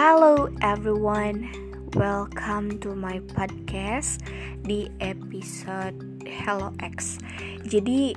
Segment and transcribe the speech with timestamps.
[0.00, 1.52] Halo everyone,
[1.92, 4.24] welcome to my podcast
[4.64, 7.20] di episode Hello X.
[7.68, 8.16] Jadi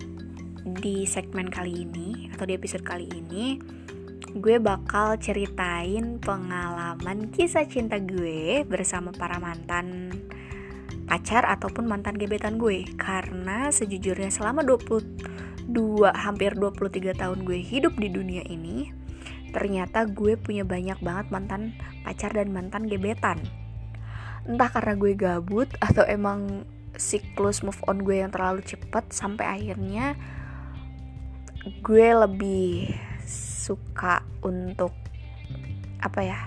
[0.80, 3.60] di segmen kali ini atau di episode kali ini
[4.32, 10.16] gue bakal ceritain pengalaman kisah cinta gue bersama para mantan
[11.04, 15.68] pacar ataupun mantan gebetan gue karena sejujurnya selama 22
[16.16, 19.03] hampir 23 tahun gue hidup di dunia ini
[19.54, 23.40] ternyata gue punya banyak banget mantan pacar dan mantan gebetan.
[24.44, 26.68] Entah karena gue gabut atau emang
[26.98, 30.18] siklus move on gue yang terlalu cepat sampai akhirnya
[31.80, 32.92] gue lebih
[33.64, 34.92] suka untuk
[36.04, 36.40] apa ya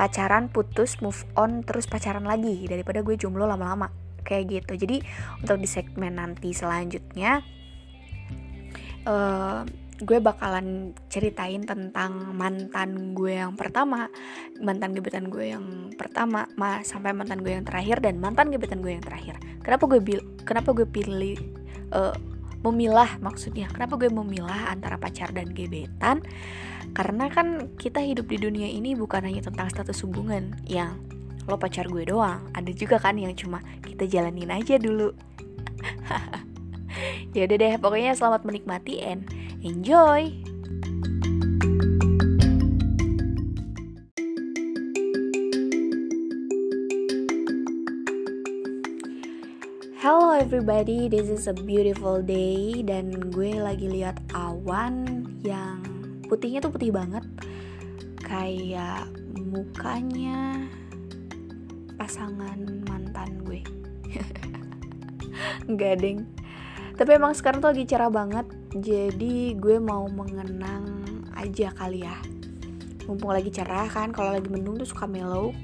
[0.00, 3.92] pacaran putus move on terus pacaran lagi daripada gue jomblo lama-lama
[4.26, 4.72] kayak gitu.
[4.86, 5.04] Jadi
[5.40, 7.44] untuk di segmen nanti selanjutnya
[9.06, 9.62] uh,
[9.96, 14.12] gue bakalan ceritain tentang mantan gue yang pertama,
[14.60, 18.92] mantan gebetan gue yang pertama, ma sampai mantan gue yang terakhir dan mantan gebetan gue
[18.92, 19.40] yang terakhir.
[19.64, 21.40] Kenapa gue bil kenapa gue pilih
[21.96, 22.12] uh,
[22.60, 23.72] memilah maksudnya?
[23.72, 26.20] Kenapa gue memilah antara pacar dan gebetan?
[26.92, 31.00] Karena kan kita hidup di dunia ini bukan hanya tentang status hubungan yang
[31.48, 32.44] lo pacar gue doang.
[32.52, 35.16] Ada juga kan yang cuma kita jalanin aja dulu.
[37.36, 39.24] ya udah deh, pokoknya selamat menikmati and
[39.66, 40.30] Enjoy!
[49.98, 55.82] Hello everybody, this is a beautiful day dan gue lagi lihat awan yang
[56.30, 57.26] putihnya tuh putih banget
[58.22, 60.62] kayak mukanya
[61.98, 63.66] pasangan mantan gue.
[65.66, 66.22] Enggak deng.
[66.94, 68.46] Tapi emang sekarang tuh lagi cerah banget
[68.82, 71.04] jadi gue mau mengenang
[71.36, 72.16] aja kali ya.
[73.06, 75.54] Mumpung lagi cerah kan kalau lagi mendung tuh suka mellow.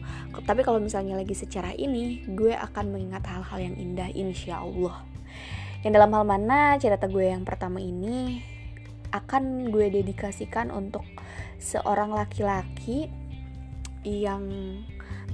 [0.47, 5.13] Tapi kalau misalnya lagi secerah ini gue akan mengingat hal-hal yang indah insya Allah
[5.83, 8.39] yang dalam hal mana cerita gue yang pertama ini
[9.11, 11.03] akan gue dedikasikan untuk
[11.59, 13.11] seorang laki-laki
[14.07, 14.47] yang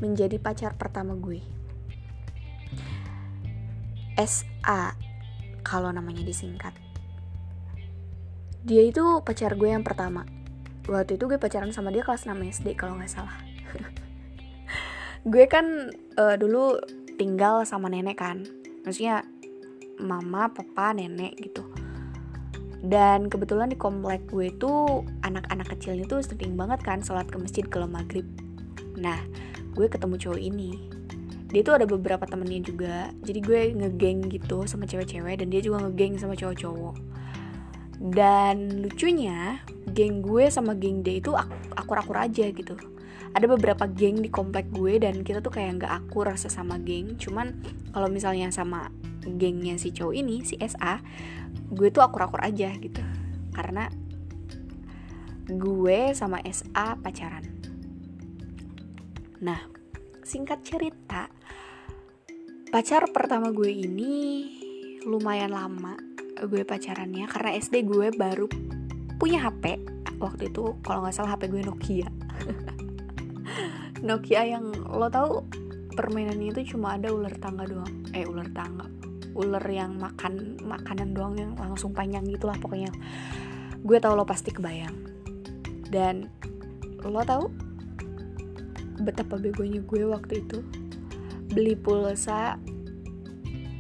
[0.01, 1.45] menjadi pacar pertama gue.
[4.17, 4.97] SA
[5.63, 6.73] kalau namanya disingkat
[8.69, 10.29] dia itu pacar gue yang pertama.
[10.85, 13.33] Waktu itu gue pacaran sama dia kelas 6 SD kalau nggak salah.
[15.33, 15.89] Gue kan
[16.21, 16.77] uh, dulu
[17.17, 18.45] tinggal sama nenek kan.
[18.85, 19.25] Maksudnya
[20.01, 21.65] mama papa nenek gitu.
[22.79, 27.65] Dan kebetulan di komplek gue itu anak-anak kecilnya tuh sering banget kan sholat ke masjid
[27.69, 28.25] kalau maghrib.
[28.97, 29.19] Nah
[29.77, 30.89] gue ketemu cowok ini.
[31.49, 33.13] Dia tuh ada beberapa temennya juga.
[33.25, 37.08] Jadi gue ngegeng gitu sama cewek-cewek dan dia juga ngegeng sama cowok-cowok
[37.99, 39.59] dan lucunya
[39.91, 41.35] geng gue sama geng dia itu
[41.75, 42.79] akur-akur aja gitu.
[43.35, 47.19] Ada beberapa geng di komplek gue dan kita tuh kayak nggak akur rasa sama geng.
[47.19, 47.59] Cuman
[47.91, 48.89] kalau misalnya sama
[49.27, 51.03] gengnya si cowok ini si SA
[51.75, 53.03] gue tuh akur-akur aja gitu.
[53.53, 53.91] Karena
[55.51, 57.45] gue sama SA pacaran.
[59.43, 59.61] Nah
[60.23, 61.27] singkat cerita
[62.69, 64.15] pacar pertama gue ini
[65.09, 66.08] lumayan lama
[66.47, 68.47] gue pacarannya karena SD gue baru
[69.19, 69.83] punya HP
[70.23, 72.09] waktu itu kalau nggak salah HP gue Nokia.
[74.09, 75.43] Nokia yang lo tau
[75.99, 77.91] permainannya itu cuma ada ular tangga doang.
[78.15, 78.87] Eh ular tangga.
[79.35, 82.91] Ular yang makan makanan doang yang langsung panjang gitulah pokoknya.
[83.83, 84.95] Gue tau lo pasti kebayang.
[85.91, 86.31] Dan
[87.03, 87.51] lo tau
[89.03, 90.63] betapa begonya gue waktu itu?
[91.51, 92.61] Beli pulsa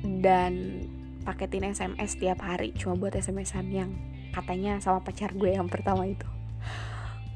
[0.03, 0.88] dan
[1.29, 3.93] paketin SMS tiap hari cuma buat SMS-an yang
[4.33, 6.25] katanya sama pacar gue yang pertama itu.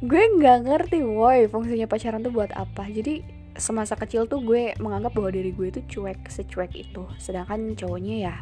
[0.01, 2.89] Gue nggak ngerti woi fungsinya pacaran tuh buat apa?
[2.89, 3.21] Jadi
[3.53, 7.05] semasa kecil tuh gue menganggap bahwa diri gue itu cuek secuek itu.
[7.21, 8.35] Sedangkan cowoknya ya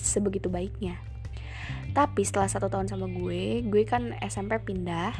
[0.00, 0.96] sebegitu baiknya.
[1.92, 5.12] Tapi setelah satu tahun sama gue gue kan SMP pindah.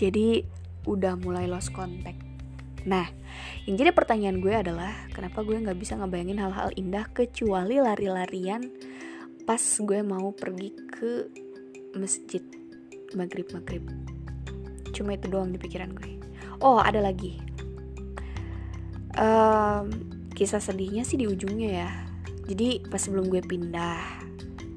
[0.00, 0.48] Jadi
[0.88, 2.31] udah mulai lost contact
[2.82, 3.06] Nah,
[3.68, 8.66] yang jadi pertanyaan gue adalah kenapa gue nggak bisa ngebayangin hal-hal indah kecuali lari-larian
[9.46, 11.12] pas gue mau pergi ke
[11.94, 12.42] masjid
[13.14, 13.84] maghrib maghrib.
[14.90, 16.18] Cuma itu doang di pikiran gue.
[16.62, 17.38] Oh, ada lagi.
[19.18, 19.90] Um,
[20.32, 21.90] kisah sedihnya sih di ujungnya ya.
[22.50, 24.22] Jadi pas sebelum gue pindah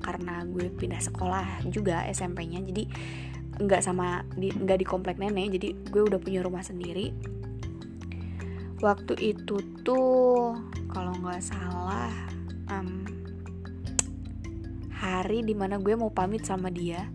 [0.05, 2.85] karena gue pindah sekolah juga SMP-nya jadi
[3.57, 7.09] nggak sama di nggak di komplek nenek jadi gue udah punya rumah sendiri
[8.83, 10.55] waktu itu tuh
[10.91, 12.11] kalau nggak salah
[12.71, 13.07] um,
[14.95, 17.07] hari di mana gue mau pamit sama dia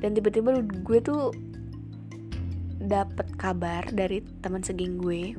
[0.00, 1.32] dan tiba-tiba gue tuh
[2.80, 5.36] dapet kabar dari teman segeng gue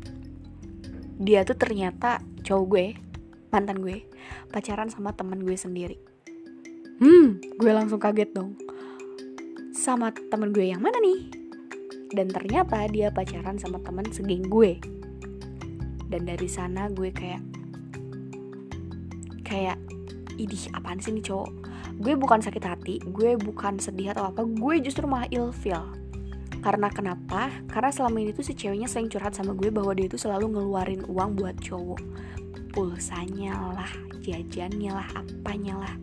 [1.17, 2.85] dia tuh ternyata cowok gue
[3.49, 4.05] mantan gue
[4.51, 5.97] pacaran sama teman gue sendiri.
[7.01, 8.57] Hmm gue langsung kaget dong.
[9.73, 11.29] Sama temen gue yang mana nih?
[12.11, 14.77] Dan ternyata dia pacaran sama teman segeng gue
[16.07, 17.43] dan dari sana gue kayak
[19.47, 19.79] kayak
[20.35, 21.49] idih apaan sih nih cowok?
[21.97, 25.97] Gue bukan sakit hati gue bukan sedih atau apa gue justru malah ilfeel
[26.67, 27.53] karena kenapa?
[27.69, 31.05] Karena selama ini tuh si ceweknya sering curhat sama gue bahwa dia itu selalu ngeluarin
[31.05, 32.01] uang buat cowok.
[32.73, 35.93] Pulsanya lah jajannya lah apanya lah.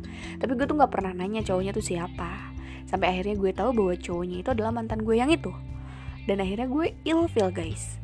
[0.41, 2.55] Tapi gue tuh nggak pernah nanya cowoknya tuh siapa.
[2.89, 5.51] Sampai akhirnya gue tahu bahwa cowoknya itu adalah mantan gue yang itu.
[6.25, 8.04] Dan akhirnya gue ilfeel guys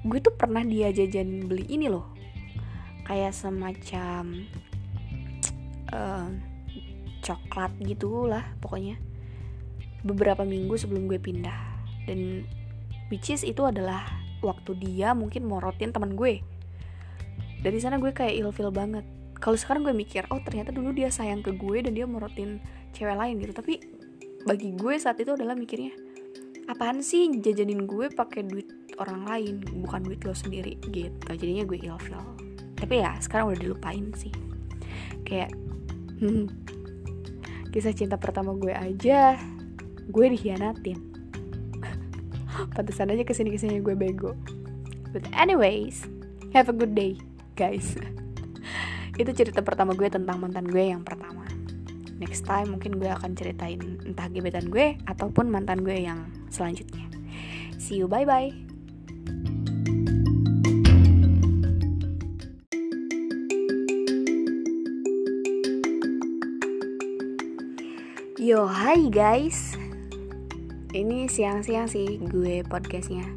[0.00, 2.08] gue tuh pernah dia jajan beli ini loh.
[3.04, 4.46] Kayak semacam
[5.92, 6.28] uh,
[7.20, 8.96] coklat gitu lah pokoknya.
[10.00, 11.84] Beberapa minggu sebelum gue pindah.
[12.08, 12.48] Dan
[13.12, 14.08] which is itu adalah
[14.40, 16.40] waktu dia mungkin morotin teman gue.
[17.60, 19.04] Dari sana gue kayak ilfil banget.
[19.36, 22.60] Kalau sekarang gue mikir oh ternyata dulu dia sayang ke gue dan dia morotin
[22.96, 23.52] cewek lain gitu.
[23.52, 23.74] Tapi
[24.48, 25.92] bagi gue saat itu adalah mikirnya
[26.70, 31.32] apaan sih jajanin gue pakai duit orang lain bukan duit lo sendiri gitu.
[31.32, 32.20] Jadinya gue ilfil.
[32.76, 34.32] Tapi ya sekarang udah dilupain sih.
[35.24, 35.56] Kayak
[36.20, 36.46] hmm,
[37.72, 39.38] kisah cinta pertama gue aja
[40.10, 40.98] gue dikhianatin
[42.74, 44.36] pantesan aja ke sini ke sini gue bego.
[45.10, 46.06] But anyways
[46.52, 47.16] have a good day
[47.56, 47.96] guys.
[49.20, 51.44] Itu cerita pertama gue tentang mantan gue yang pertama.
[52.20, 57.08] Next time mungkin gue akan ceritain entah gebetan gue ataupun mantan gue yang selanjutnya.
[57.80, 58.69] See you bye bye
[68.40, 69.76] Yo, hai guys.
[70.96, 73.28] Ini siang-siang sih gue podcastnya.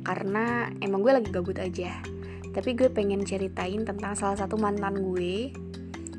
[0.00, 2.00] Karena emang gue lagi gabut aja.
[2.56, 5.52] Tapi gue pengen ceritain tentang salah satu mantan gue.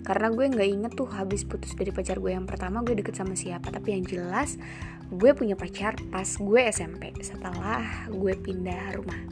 [0.05, 3.33] Karena gue nggak inget tuh habis putus dari pacar gue yang pertama gue deket sama
[3.33, 3.73] siapa.
[3.73, 4.61] Tapi yang jelas
[5.09, 7.81] gue punya pacar pas gue SMP setelah
[8.13, 9.25] gue pindah rumah.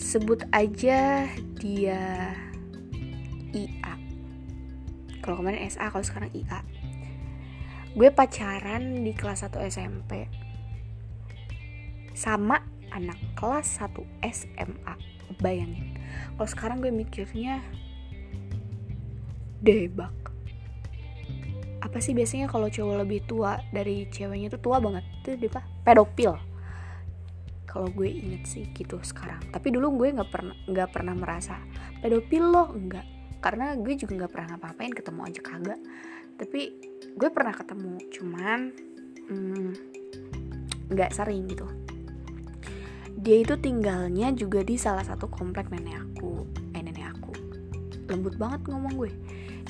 [0.00, 1.28] Sebut aja
[1.60, 2.32] dia
[3.52, 4.00] IA
[5.24, 6.60] kalau kemarin SA kalau sekarang IA
[7.94, 10.26] gue pacaran di kelas 1 SMP
[12.14, 12.58] sama
[12.90, 13.94] anak kelas 1
[14.30, 14.94] SMA
[15.38, 15.94] bayangin
[16.34, 17.62] kalau sekarang gue mikirnya
[19.64, 20.12] debak.
[21.80, 25.04] Apa sih biasanya kalau cowok lebih tua dari ceweknya tuh tua banget?
[25.24, 26.36] Itu dia apa pedofil.
[27.64, 29.40] Kalau gue inget sih gitu sekarang.
[29.50, 31.56] Tapi dulu gue nggak pernah nggak pernah merasa
[32.04, 33.04] pedofil loh enggak
[33.40, 35.80] karena gue juga nggak pernah ngapa-ngapain ketemu aja kagak.
[36.34, 36.60] Tapi
[37.14, 38.60] gue pernah ketemu cuman
[39.30, 39.70] hmm,
[40.90, 41.66] nggak mm, sering gitu.
[43.14, 46.42] Dia itu tinggalnya juga di salah satu komplek nenek aku
[46.74, 47.32] eh nenek aku.
[48.10, 49.12] Lembut banget ngomong gue.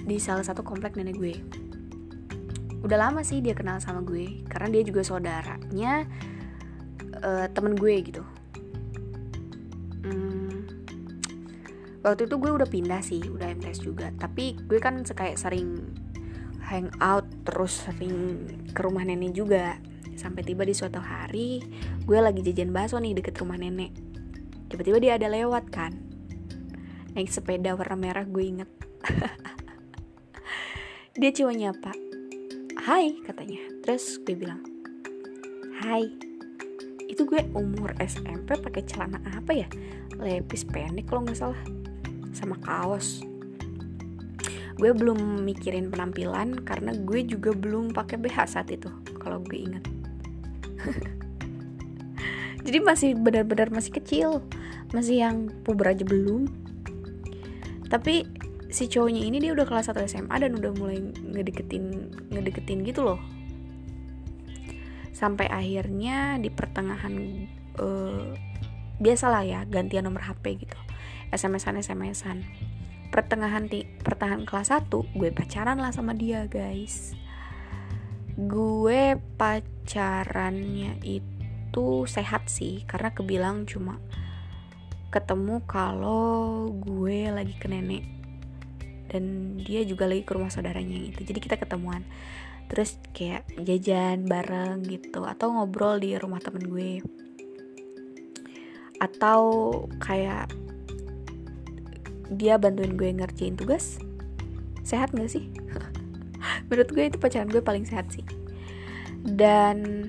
[0.09, 1.35] Di salah satu komplek nenek gue.
[2.81, 6.09] Udah lama sih dia kenal sama gue karena dia juga saudaranya
[7.21, 8.25] uh, temen gue gitu.
[10.05, 10.69] Hmm,
[12.05, 14.09] waktu itu gue udah pindah sih udah MTS juga.
[14.17, 16.04] Tapi gue kan kayak sering
[16.65, 19.77] hangout terus sering ke rumah nenek juga.
[20.15, 21.61] Sampai tiba di suatu hari
[22.07, 23.93] gue lagi jajan bakso nih deket rumah nenek.
[24.71, 25.93] Tiba-tiba dia ada lewat kan.
[27.15, 28.71] Naik sepeda warna merah gue inget.
[31.15, 31.95] Dia cuma nyapa
[32.91, 33.63] hai katanya.
[33.87, 34.63] Terus gue bilang
[35.85, 36.11] hai.
[37.07, 39.69] Itu gue umur SMP pakai celana apa ya?
[40.19, 41.63] Lepis pendek kalau nggak salah.
[42.35, 43.23] Sama kaos
[44.75, 48.91] gue belum mikirin penampilan karena gue juga belum pakai BH saat itu
[49.23, 49.85] kalau gue ingat.
[52.65, 54.41] Jadi masih benar-benar masih kecil
[54.95, 56.51] masih yang puber aja belum.
[57.91, 58.27] Tapi
[58.71, 63.21] si cowoknya ini dia udah kelas 1 SMA dan udah mulai ngedeketin ngedeketin gitu loh.
[65.15, 67.15] Sampai akhirnya di pertengahan
[67.79, 68.35] uh,
[68.99, 70.79] biasalah ya gantian nomor HP gitu.
[71.31, 72.47] SMS-an SMS-an
[73.15, 77.15] pertengahan ti pertengahan kelas 1 gue pacaran lah sama dia guys.
[78.35, 84.03] Gue pacarannya itu sehat sih karena kebilang cuma
[85.15, 88.03] ketemu kalau gue lagi ke nenek.
[89.07, 92.03] Dan dia juga lagi ke rumah saudaranya itu jadi kita ketemuan.
[92.67, 96.99] Terus kayak jajan bareng gitu atau ngobrol di rumah temen gue.
[98.99, 99.47] Atau
[100.03, 100.64] kayak
[102.33, 104.01] dia bantuin gue ngerjain tugas
[104.85, 105.49] sehat gak sih?
[106.69, 108.25] Menurut gue itu pacaran gue paling sehat sih.
[109.25, 110.09] Dan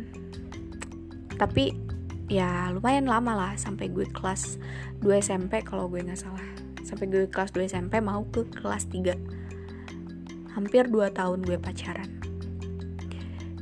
[1.36, 1.75] tapi
[2.27, 4.60] ya lumayan lama lah sampai gue kelas
[5.03, 6.43] 2 SMP kalau gue nggak salah.
[6.84, 12.12] Sampai gue kelas 2 SMP mau ke kelas 3 hampir 2 tahun gue pacaran.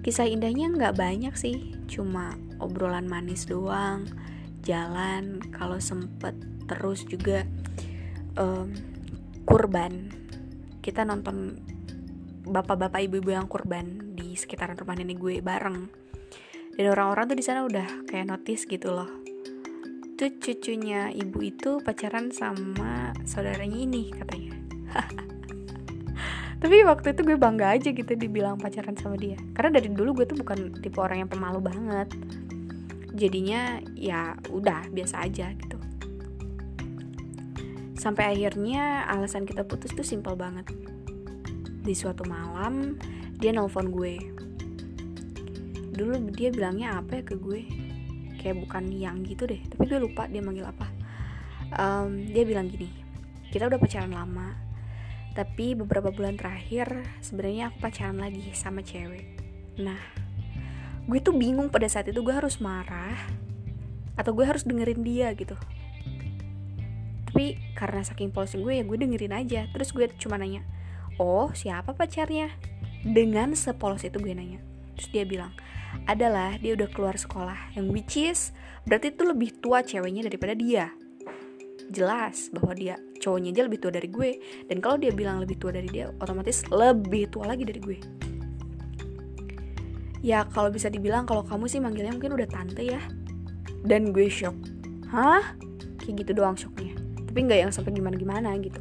[0.03, 4.09] Kisah indahnya nggak banyak sih cuma obrolan manis doang
[4.63, 6.33] jalan kalau sempet
[6.65, 7.43] terus juga
[8.37, 8.69] um,
[9.43, 10.09] kurban.
[10.83, 11.57] Kita nonton
[12.43, 15.87] bapak-bapak ibu-ibu yang kurban di sekitaran rumah nenek gue bareng.
[16.73, 19.09] Dan orang-orang tuh di sana udah kayak notice gitu loh.
[20.17, 24.53] Tuh cucunya ibu itu pacaran sama saudaranya ini katanya.
[26.63, 29.35] Tapi waktu itu gue bangga aja gitu dibilang pacaran sama dia.
[29.51, 32.07] Karena dari dulu gue tuh bukan tipe orang yang pemalu banget.
[33.13, 35.72] Jadinya ya udah biasa aja gitu
[38.03, 40.67] sampai akhirnya alasan kita putus tuh simpel banget.
[41.87, 42.99] Di suatu malam
[43.39, 44.19] dia nelpon gue.
[45.95, 47.63] Dulu dia bilangnya apa ya ke gue?
[48.43, 50.91] Kayak bukan yang gitu deh tapi gue lupa dia manggil apa.
[51.73, 52.91] Um, dia bilang gini
[53.49, 54.53] kita udah pacaran lama
[55.33, 59.39] tapi beberapa bulan terakhir sebenarnya aku pacaran lagi sama cewek.
[59.79, 60.01] Nah
[61.07, 63.15] gue tuh bingung pada saat itu gue harus marah
[64.19, 65.55] atau gue harus dengerin dia gitu
[67.33, 69.65] tapi karena saking polosnya gue ya gue dengerin aja.
[69.73, 70.61] Terus gue cuma nanya
[71.17, 72.53] oh siapa pacarnya?
[73.01, 74.61] Dengan sepolos itu gue nanya.
[74.93, 75.49] Terus dia bilang
[76.05, 78.53] adalah dia udah keluar sekolah yang which is
[78.85, 80.93] berarti itu lebih tua ceweknya daripada dia.
[81.89, 84.31] Jelas bahwa dia cowoknya aja lebih tua dari gue.
[84.69, 87.97] Dan kalau dia bilang lebih tua dari dia otomatis lebih tua lagi dari gue.
[90.21, 93.01] Ya kalau bisa dibilang kalau kamu sih manggilnya mungkin udah tante ya.
[93.81, 94.53] Dan gue shock.
[95.09, 95.57] Hah?
[95.97, 97.02] Kayak gitu doang shocknya
[97.33, 98.77] tapi nggak yang sampai gimana gimana gitu.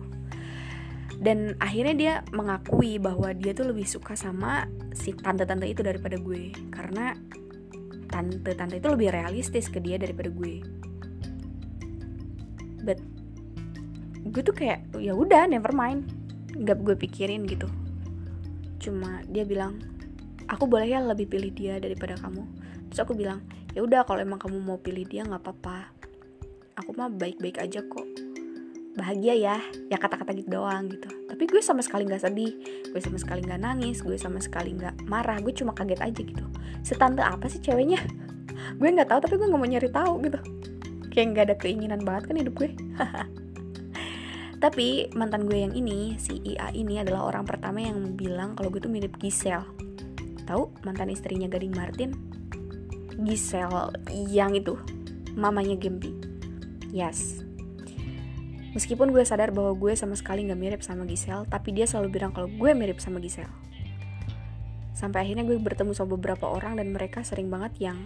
[1.17, 6.53] Dan akhirnya dia mengakui bahwa dia tuh lebih suka sama si tante-tante itu daripada gue.
[6.69, 7.17] Karena
[8.13, 10.61] tante-tante itu lebih realistis ke dia daripada gue.
[12.85, 13.01] But
[14.29, 16.13] gue tuh kayak ya udah never mind.
[16.53, 17.73] Nggak gue pikirin gitu.
[18.85, 19.81] Cuma dia bilang
[20.45, 22.45] aku boleh ya lebih pilih dia daripada kamu.
[22.93, 23.41] Terus aku bilang
[23.73, 25.89] ya udah kalau emang kamu mau pilih dia nggak apa-apa.
[26.85, 28.12] Aku mah baik-baik aja kok
[28.93, 29.57] bahagia ya
[29.89, 32.53] ya kata-kata gitu doang gitu tapi gue sama sekali nggak sedih
[32.93, 36.45] gue sama sekali nggak nangis gue sama sekali nggak marah gue cuma kaget aja gitu
[36.85, 38.01] setante apa sih ceweknya
[38.81, 40.41] gue nggak tahu tapi gue nggak mau nyari tahu gitu
[41.09, 42.71] kayak nggak ada keinginan banget kan hidup gue
[44.65, 48.79] tapi mantan gue yang ini si IA ini adalah orang pertama yang bilang kalau gue
[48.79, 49.83] tuh mirip Giselle
[50.43, 52.11] Tahu mantan istrinya Gading Martin?
[53.23, 54.75] Giselle yang itu,
[55.39, 56.11] mamanya Gempi.
[56.91, 57.47] Yes.
[58.73, 62.33] Meskipun gue sadar bahwa gue sama sekali gak mirip sama Giselle, tapi dia selalu bilang
[62.33, 63.53] kalau gue mirip sama Giselle.
[64.97, 67.99] Sampai akhirnya gue bertemu sama beberapa orang dan mereka sering banget yang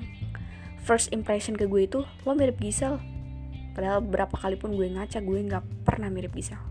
[0.82, 2.98] first impression ke gue itu, lo mirip Giselle.
[3.78, 6.62] Padahal berapa kali pun gue ngaca, gue gak pernah mirip Giselle.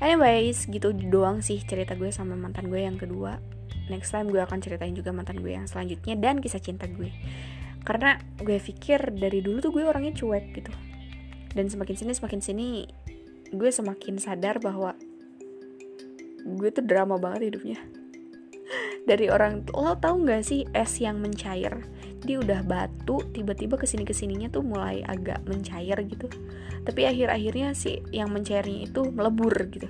[0.00, 3.40] Anyways, gitu doang sih cerita gue sama mantan gue yang kedua
[3.88, 7.12] next time gue akan ceritain juga mantan gue yang selanjutnya dan kisah cinta gue
[7.84, 10.72] karena gue pikir dari dulu tuh gue orangnya cuek gitu
[11.54, 12.68] dan semakin sini semakin sini
[13.54, 14.98] gue semakin sadar bahwa
[16.44, 17.78] gue tuh drama banget hidupnya.
[19.08, 21.86] Dari orang lo tau nggak sih es yang mencair?
[22.24, 26.26] Dia udah batu tiba-tiba ke sini ke sininya tuh mulai agak mencair gitu.
[26.84, 29.88] Tapi akhir-akhirnya sih yang mencairnya itu melebur gitu.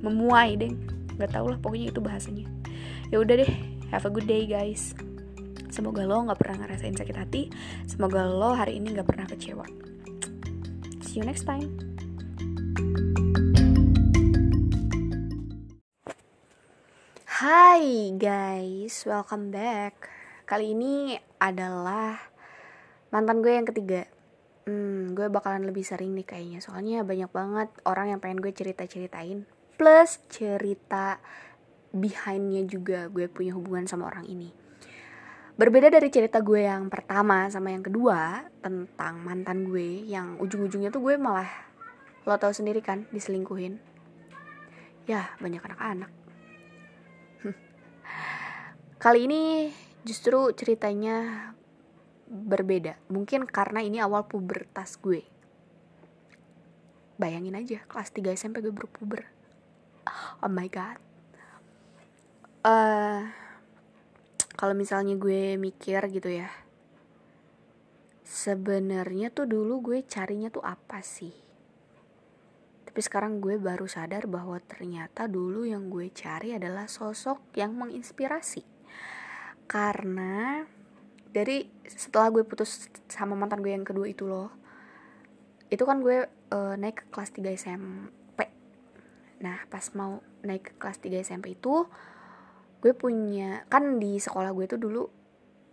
[0.00, 0.72] Memuai deh.
[1.16, 2.46] Nggak tau lah pokoknya itu bahasanya.
[3.10, 3.52] Ya udah deh
[3.90, 4.94] have a good day guys.
[5.72, 7.42] Semoga lo nggak pernah ngerasain sakit hati.
[7.84, 9.66] Semoga lo hari ini nggak pernah kecewa
[11.16, 11.72] see you next time
[17.36, 20.08] Hai guys, welcome back.
[20.48, 22.16] Kali ini adalah
[23.12, 24.08] mantan gue yang ketiga.
[24.64, 26.64] Hmm, gue bakalan lebih sering nih kayaknya.
[26.64, 29.44] Soalnya banyak banget orang yang pengen gue cerita-ceritain.
[29.76, 31.20] Plus cerita
[31.92, 34.65] behindnya juga gue punya hubungan sama orang ini.
[35.56, 41.00] Berbeda dari cerita gue yang pertama sama yang kedua tentang mantan gue yang ujung-ujungnya tuh
[41.00, 41.48] gue malah
[42.28, 43.80] lo tau sendiri kan diselingkuhin.
[45.08, 46.12] Ya banyak anak-anak.
[49.02, 49.72] Kali ini
[50.04, 51.50] justru ceritanya
[52.28, 53.00] berbeda.
[53.08, 55.24] Mungkin karena ini awal pubertas gue.
[57.16, 59.24] Bayangin aja, kelas 3 SMP gue berpuber.
[60.44, 61.00] Oh my god
[62.66, 63.20] uh,
[64.56, 66.48] kalau misalnya gue mikir gitu ya
[68.26, 71.30] sebenarnya tuh dulu gue carinya tuh apa sih?
[72.82, 78.66] Tapi sekarang gue baru sadar bahwa ternyata dulu yang gue cari adalah sosok yang menginspirasi.
[79.70, 80.66] Karena
[81.30, 84.48] dari setelah gue putus sama mantan gue yang kedua itu loh
[85.68, 88.40] itu kan gue uh, naik ke kelas 3 SMP
[89.44, 91.84] nah pas mau naik ke kelas 3 SMP itu
[92.80, 95.04] gue punya kan di sekolah gue tuh dulu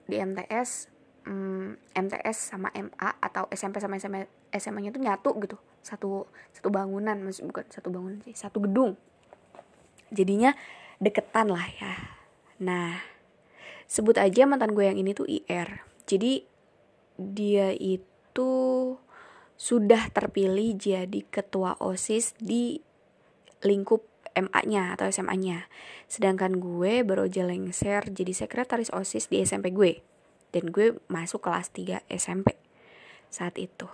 [0.07, 0.91] di MTS
[1.27, 5.57] um, MTS sama MA atau SMP sama SMA SMA-nya tuh nyatu gitu.
[5.83, 8.95] Satu satu bangunan maksud bukan satu bangunan sih satu gedung.
[10.13, 10.55] Jadinya
[11.01, 11.93] deketan lah ya.
[12.63, 13.13] Nah
[13.88, 16.43] sebut aja mantan gue yang ini tuh IR jadi
[17.19, 18.51] dia itu
[19.53, 22.81] sudah terpilih jadi ketua OSIS di
[23.63, 25.69] lingkup MA-nya atau SMA-nya.
[26.09, 30.01] Sedangkan gue baru aja lengser jadi sekretaris OSIS di SMP gue.
[30.53, 32.57] Dan gue masuk kelas 3 SMP
[33.33, 33.89] saat itu.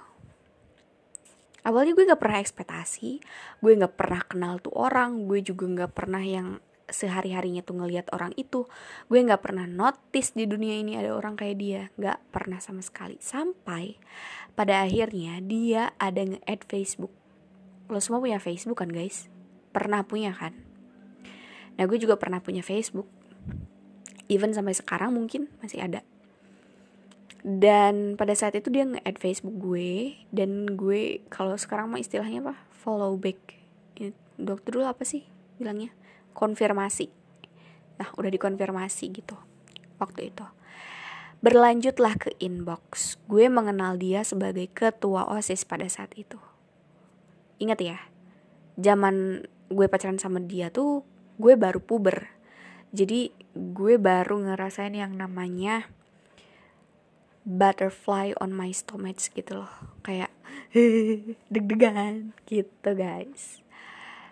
[1.63, 3.19] Awalnya gue gak pernah ekspektasi,
[3.59, 8.33] gue gak pernah kenal tuh orang, gue juga gak pernah yang sehari-harinya tuh ngelihat orang
[8.35, 8.65] itu
[9.07, 13.21] gue nggak pernah notice di dunia ini ada orang kayak dia nggak pernah sama sekali
[13.21, 13.97] sampai
[14.57, 17.13] pada akhirnya dia ada nge-add Facebook
[17.89, 19.29] lo semua punya Facebook kan guys
[19.69, 20.53] pernah punya kan.
[21.77, 23.07] Nah gue juga pernah punya Facebook.
[24.29, 26.05] Even sampai sekarang mungkin masih ada.
[27.39, 32.55] Dan pada saat itu dia nge-add Facebook gue dan gue kalau sekarang mah istilahnya apa?
[32.83, 33.55] Follow back.
[34.39, 35.23] Dokter dulu apa sih
[35.55, 35.91] bilangnya?
[36.35, 37.07] Konfirmasi.
[37.99, 39.39] Nah udah dikonfirmasi gitu
[39.99, 40.45] waktu itu.
[41.39, 43.15] Berlanjutlah ke inbox.
[43.31, 46.35] Gue mengenal dia sebagai ketua osis pada saat itu.
[47.59, 47.99] Ingat ya
[48.79, 51.05] zaman gue pacaran sama dia tuh
[51.39, 52.29] gue baru puber.
[52.89, 55.87] Jadi gue baru ngerasain yang namanya
[57.47, 59.71] butterfly on my stomach gitu loh.
[60.03, 60.33] Kayak
[61.53, 63.63] deg-degan gitu guys.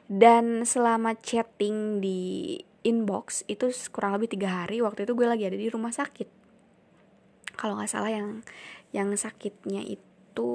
[0.07, 2.55] Dan selama chatting di
[2.87, 6.29] inbox itu kurang lebih tiga hari waktu itu gue lagi ada di rumah sakit.
[7.59, 8.45] Kalau nggak salah yang
[8.95, 10.51] yang sakitnya itu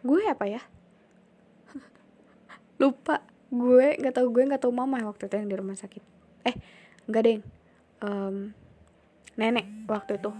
[0.00, 0.62] gue apa ya?
[2.80, 6.02] Lupa gue nggak tahu gue nggak tahu mama waktu itu yang di rumah sakit.
[6.44, 6.56] Eh
[7.08, 7.38] nggak deh
[8.04, 8.52] um,
[9.40, 10.30] nenek waktu itu.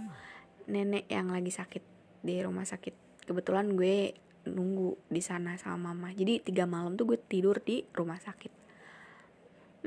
[0.69, 1.83] Nenek yang lagi sakit
[2.21, 3.25] di rumah sakit.
[3.25, 4.13] Kebetulan gue
[4.45, 6.13] nunggu di sana sama mama.
[6.13, 8.53] Jadi tiga malam tuh gue tidur di rumah sakit.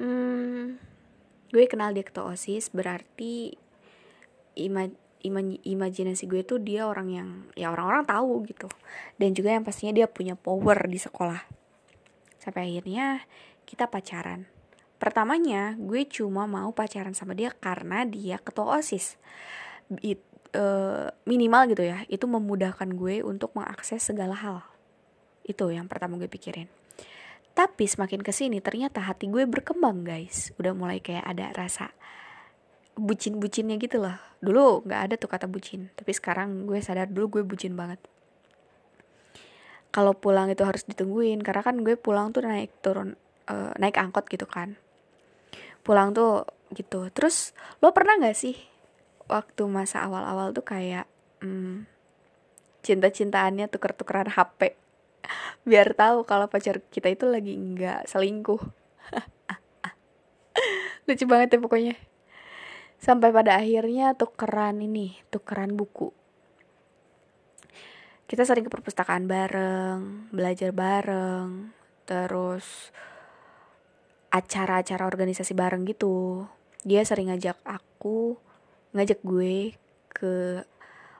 [0.03, 0.81] Hmm,
[1.55, 3.55] gue kenal dia ketua osis berarti
[4.57, 4.89] ima,
[5.23, 8.67] ima, imajinasi gue tuh dia orang yang ya orang-orang tahu gitu.
[9.15, 11.62] Dan juga yang pastinya dia punya power di sekolah
[12.43, 13.23] sampai akhirnya
[13.63, 14.51] kita pacaran.
[14.99, 19.15] Pertamanya gue cuma mau pacaran sama dia karena dia ketua osis.
[20.03, 20.19] It,
[20.59, 24.67] uh, minimal gitu ya itu memudahkan gue untuk mengakses segala hal.
[25.47, 26.67] Itu yang pertama gue pikirin.
[27.55, 30.51] Tapi semakin ke sini ternyata hati gue berkembang guys.
[30.59, 31.95] Udah mulai kayak ada rasa
[32.99, 34.19] bucin-bucinnya gitu loh.
[34.43, 38.03] Dulu nggak ada tuh kata bucin tapi sekarang gue sadar dulu gue bucin banget
[39.93, 43.13] kalau pulang itu harus ditungguin karena kan gue pulang tuh naik turun
[43.47, 44.81] uh, naik angkot gitu kan.
[45.85, 47.13] Pulang tuh gitu.
[47.13, 47.53] Terus
[47.85, 48.57] lo pernah nggak sih
[49.29, 51.05] waktu masa awal-awal tuh kayak
[51.45, 51.85] hmm,
[52.81, 54.75] cinta-cintaannya tuker-tukeran HP
[55.69, 58.63] biar tahu kalau pacar kita itu lagi nggak selingkuh.
[61.07, 61.95] Lucu banget ya pokoknya.
[62.97, 66.22] Sampai pada akhirnya tukeran ini tukeran buku
[68.33, 71.69] kita sering ke perpustakaan bareng belajar bareng
[72.09, 72.89] terus
[74.33, 76.49] acara-acara organisasi bareng gitu.
[76.81, 78.41] Dia sering ngajak aku
[78.97, 79.77] ngajak gue
[80.09, 80.65] ke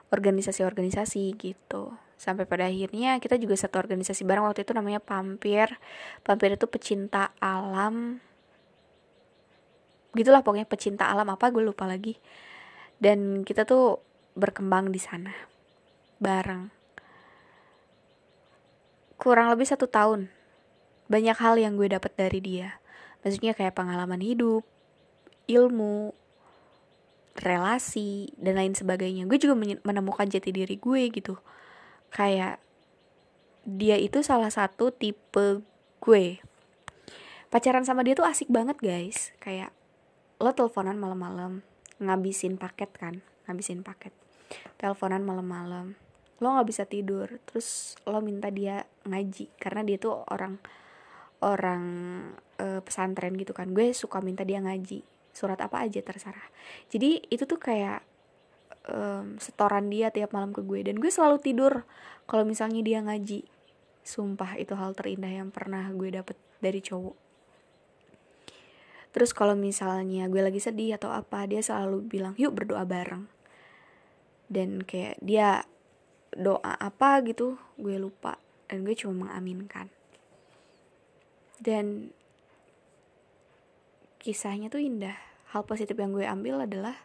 [0.09, 1.93] organisasi-organisasi gitu.
[2.17, 4.49] Sampai pada akhirnya kita juga satu organisasi bareng.
[4.49, 5.69] Waktu itu namanya Pampir.
[6.25, 8.25] Pampir itu pecinta alam.
[10.17, 12.17] Gitulah pokoknya pecinta alam apa gue lupa lagi.
[12.97, 14.01] Dan kita tuh
[14.33, 15.37] berkembang di sana
[16.17, 16.82] bareng
[19.23, 20.27] kurang lebih satu tahun.
[21.07, 22.83] Banyak hal yang gue dapat dari dia.
[23.23, 24.67] Maksudnya kayak pengalaman hidup
[25.47, 26.11] ilmu
[27.39, 29.31] relasi dan lain sebagainya.
[29.31, 29.55] Gue juga
[29.87, 31.39] menemukan jati diri gue gitu.
[32.11, 32.59] Kayak
[33.63, 35.63] dia itu salah satu tipe
[36.03, 36.43] gue.
[37.47, 39.31] Pacaran sama dia tuh asik banget guys.
[39.39, 39.71] Kayak
[40.43, 41.63] lo teleponan malam-malam
[42.03, 43.23] ngabisin paket kan?
[43.47, 44.11] Ngabisin paket.
[44.83, 45.95] Teleponan malam-malam
[46.43, 47.31] lo nggak bisa tidur.
[47.47, 50.59] Terus lo minta dia ngaji karena dia tuh orang
[51.43, 51.85] orang
[52.59, 53.71] e, pesantren gitu kan.
[53.71, 55.07] Gue suka minta dia ngaji.
[55.31, 56.51] Surat apa aja terserah.
[56.91, 58.05] Jadi itu tuh kayak
[58.91, 60.83] um, setoran dia tiap malam ke gue.
[60.83, 61.87] Dan gue selalu tidur
[62.27, 63.47] kalau misalnya dia ngaji.
[64.03, 67.17] Sumpah itu hal terindah yang pernah gue dapet dari cowok.
[69.13, 73.29] Terus kalau misalnya gue lagi sedih atau apa dia selalu bilang yuk berdoa bareng.
[74.53, 75.65] Dan kayak dia
[76.33, 78.41] doa apa gitu gue lupa.
[78.69, 79.93] Dan gue cuma mengaminkan.
[81.61, 82.11] Dan
[84.23, 85.15] kisahnya tuh indah.
[85.53, 86.97] Hal positif yang gue ambil adalah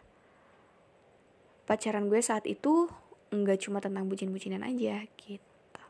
[1.68, 2.88] pacaran gue saat itu
[3.28, 5.82] nggak cuma tentang bucin-bucinan aja gitu.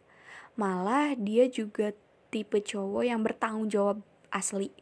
[0.58, 1.94] Malah dia juga
[2.34, 4.02] tipe cowok yang bertanggung jawab
[4.34, 4.74] asli.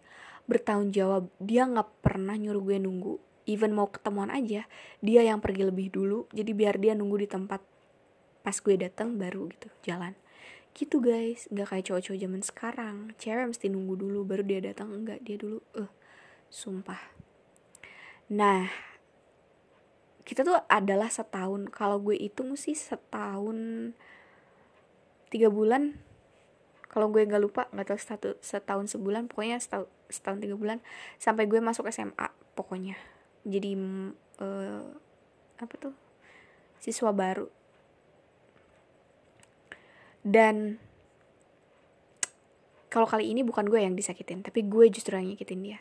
[0.48, 1.28] Bertanggung jawab.
[1.36, 3.14] Dia nggak pernah nyuruh gue nunggu.
[3.46, 4.64] Even mau ketemuan aja
[5.04, 6.24] dia yang pergi lebih dulu.
[6.32, 7.75] Jadi biar dia nunggu di tempat
[8.46, 10.14] pas gue datang baru gitu jalan.
[10.70, 11.50] Gitu guys.
[11.50, 12.96] Nggak kayak cowok-cowok zaman sekarang.
[13.18, 15.90] Cewek mesti nunggu dulu baru dia datang enggak dia dulu eh uh,
[16.46, 17.02] sumpah.
[18.30, 18.70] Nah
[20.22, 21.74] kita tuh adalah setahun.
[21.74, 23.90] Kalau gue hitung sih setahun
[25.26, 25.98] tiga bulan.
[26.86, 30.78] Kalau gue nggak lupa nggak tahu satu setahun sebulan pokoknya setahun, setahun tiga bulan
[31.18, 32.94] sampai gue masuk SMA pokoknya.
[33.42, 33.74] Jadi
[34.38, 34.86] uh,
[35.58, 35.98] apa tuh?
[36.78, 37.65] Siswa baru
[40.26, 40.82] dan
[42.90, 45.78] kalau kali ini bukan gue yang disakitin tapi gue justru yang nyakitin dia.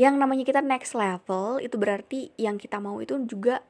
[0.00, 3.60] Yang namanya kita next level itu berarti yang kita mau itu juga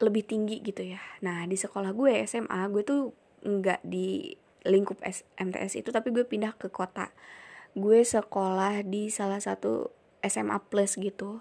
[0.00, 1.00] lebih tinggi gitu ya.
[1.24, 5.00] Nah di sekolah gue SMA gue tuh nggak di lingkup
[5.40, 7.14] MTS itu tapi gue pindah ke kota.
[7.72, 9.88] Gue sekolah di salah satu
[10.20, 11.40] SMA plus gitu.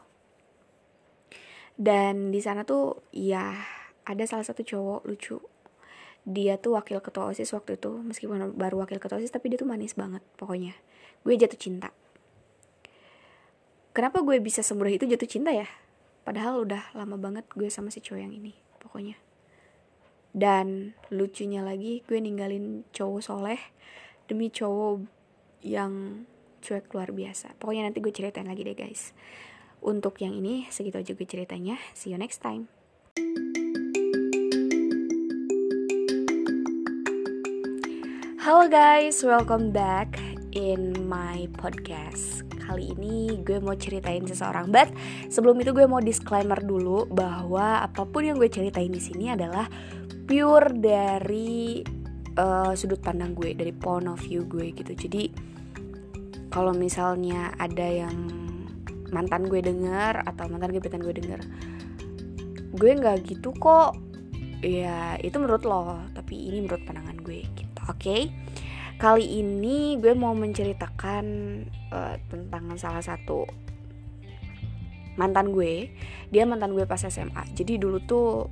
[1.75, 3.59] Dan di sana tuh ya
[4.07, 5.39] ada salah satu cowok lucu
[6.25, 9.69] dia tuh wakil ketua osis waktu itu meskipun baru wakil ketua osis tapi dia tuh
[9.69, 10.73] manis banget pokoknya.
[11.21, 11.93] Gue jatuh cinta.
[13.93, 15.69] Kenapa gue bisa semudah itu jatuh cinta ya?
[16.25, 19.15] Padahal udah lama banget gue sama si cowok yang ini pokoknya.
[20.35, 23.61] Dan lucunya lagi gue ninggalin cowok soleh
[24.25, 25.05] demi cowok
[25.61, 26.25] yang
[26.65, 27.53] cuek luar biasa.
[27.61, 29.13] Pokoknya nanti gue ceritain lagi deh guys.
[29.85, 31.77] Untuk yang ini segitu aja gue ceritanya.
[31.93, 32.74] See you next time
[38.45, 40.21] Halo guys, welcome back
[40.53, 42.45] in my podcast.
[42.61, 44.85] Kali ini gue mau ceritain seseorang but
[45.33, 49.65] sebelum itu gue mau disclaimer dulu bahwa apa pun yang gue ceritain di sini adalah
[50.29, 51.81] pure dari
[52.37, 54.93] uh, sudut pandang gue dari point of view gue gitu.
[54.93, 55.33] Jadi
[56.53, 58.29] kalau misalnya ada yang
[59.09, 61.41] mantan gue denger atau mantan gebetan gue denger
[62.77, 63.97] gue nggak gitu kok.
[64.61, 68.21] Ya itu menurut lo tapi ini menurut pandangan gue gitu oke okay?
[68.95, 71.25] Kali ini gue mau menceritakan
[71.91, 73.43] uh, tentang salah satu
[75.19, 75.91] mantan gue.
[76.31, 77.43] Dia mantan gue pas SMA.
[77.51, 78.47] Jadi dulu tuh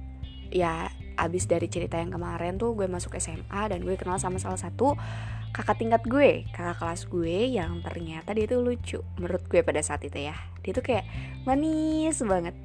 [0.52, 4.60] ya abis dari cerita yang kemarin tuh gue masuk SMA dan gue kenal sama salah
[4.60, 5.00] satu
[5.56, 10.04] kakak tingkat gue, kakak kelas gue yang ternyata dia tuh lucu menurut gue pada saat
[10.04, 10.36] itu ya.
[10.60, 11.08] Dia tuh kayak
[11.48, 12.56] manis banget.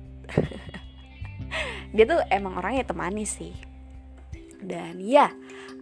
[1.94, 3.54] dia tuh emang orangnya temanis sih.
[4.59, 5.33] Dan ya,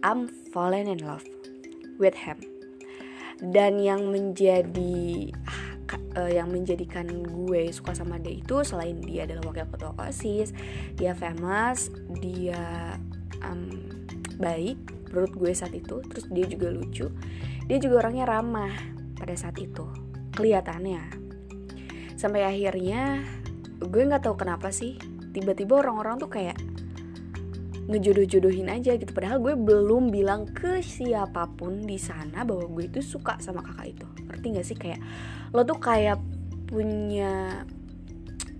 [0.05, 1.25] I'm falling in love
[1.97, 2.41] with him.
[3.37, 5.29] Dan yang menjadi
[6.17, 10.49] uh, yang menjadikan gue suka sama dia itu selain dia adalah wakil ketua osis
[10.97, 12.97] dia famous dia
[13.45, 13.69] um,
[14.41, 14.81] baik
[15.13, 17.07] menurut gue saat itu terus dia juga lucu
[17.69, 18.73] dia juga orangnya ramah
[19.17, 19.83] pada saat itu
[20.37, 21.01] kelihatannya.
[22.13, 23.25] Sampai akhirnya
[23.81, 25.01] gue nggak tahu kenapa sih
[25.33, 26.57] tiba-tiba orang-orang tuh kayak
[27.87, 29.11] ngejodoh-jodohin aja gitu.
[29.15, 33.95] Padahal gue belum bilang ke siapa pun di sana bahwa gue itu suka sama kakak
[33.95, 34.07] itu.
[34.27, 34.77] Ngerti gak sih?
[34.77, 34.99] Kayak
[35.55, 36.19] lo tuh kayak
[36.67, 37.63] punya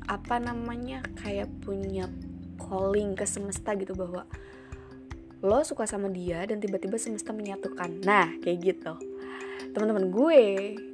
[0.08, 2.08] apa namanya kayak punya
[2.56, 4.24] calling ke semesta gitu bahwa
[5.44, 8.02] lo suka sama dia dan tiba-tiba semesta menyatukan.
[8.08, 8.96] Nah kayak gitu.
[9.76, 10.42] Teman-teman gue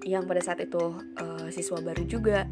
[0.03, 2.49] yang pada saat itu uh, siswa baru juga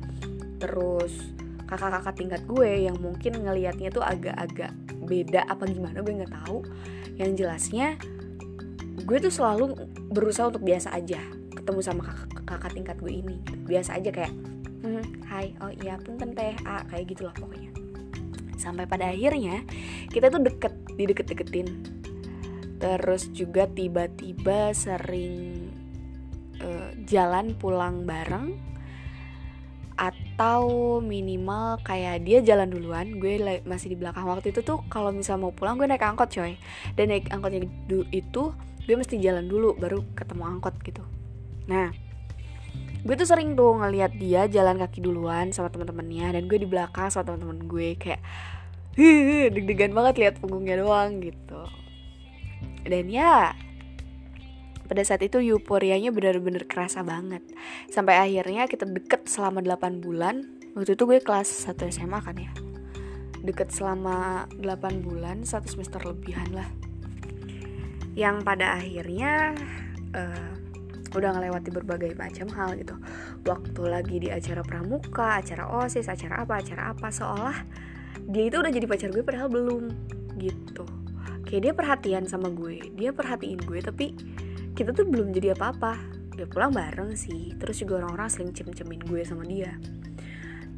[0.62, 1.34] terus
[1.66, 4.76] kakak-kakak tingkat gue yang mungkin ngelihatnya tuh agak-agak
[5.12, 6.64] beda apa gimana gue nggak tahu.
[7.20, 8.00] Yang jelasnya
[9.04, 9.76] gue tuh selalu
[10.16, 11.20] berusaha untuk biasa aja
[11.52, 13.36] ketemu sama kakak, kakak tingkat gue ini.
[13.68, 14.32] Biasa aja kayak
[14.88, 17.76] hmm, hai oh iya punten teh ah kayak gitulah pokoknya.
[18.56, 19.68] Sampai pada akhirnya
[20.08, 21.68] kita tuh deket dideket-deketin
[22.82, 25.70] terus juga tiba-tiba sering
[26.66, 28.71] uh, jalan pulang bareng
[30.42, 35.38] atau minimal kayak dia jalan duluan gue masih di belakang waktu itu tuh kalau misal
[35.38, 36.58] mau pulang gue naik angkot coy.
[36.98, 37.70] Dan naik angkotnya
[38.10, 41.06] itu gue mesti jalan dulu baru ketemu angkot gitu.
[41.70, 41.94] Nah
[43.06, 47.14] gue tuh sering tuh ngeliat dia jalan kaki duluan sama teman-temannya dan gue di belakang
[47.14, 48.26] sama teman-teman gue kayak
[49.54, 51.70] deg-degan banget lihat punggungnya doang gitu.
[52.82, 53.54] Dan ya
[54.92, 57.40] pada saat itu euforianya benar-benar kerasa banget.
[57.88, 60.52] Sampai akhirnya kita deket selama 8 bulan.
[60.76, 62.52] Waktu itu gue kelas 1 SMA kan ya.
[63.40, 66.68] Deket selama 8 bulan satu semester lebihan lah.
[68.20, 69.56] Yang pada akhirnya
[70.12, 70.52] uh,
[71.16, 73.00] udah ngelewati berbagai macam hal gitu.
[73.48, 77.64] Waktu lagi di acara pramuka acara osis acara apa acara apa seolah
[78.28, 79.88] dia itu udah jadi pacar gue padahal belum
[80.36, 80.84] gitu.
[81.48, 84.08] Kayak dia perhatian sama gue dia perhatiin gue tapi
[84.76, 86.00] kita tuh belum jadi apa-apa.
[86.40, 87.54] Ya pulang bareng sih.
[87.60, 89.76] Terus juga orang-orang sering cem-cemin gue sama dia.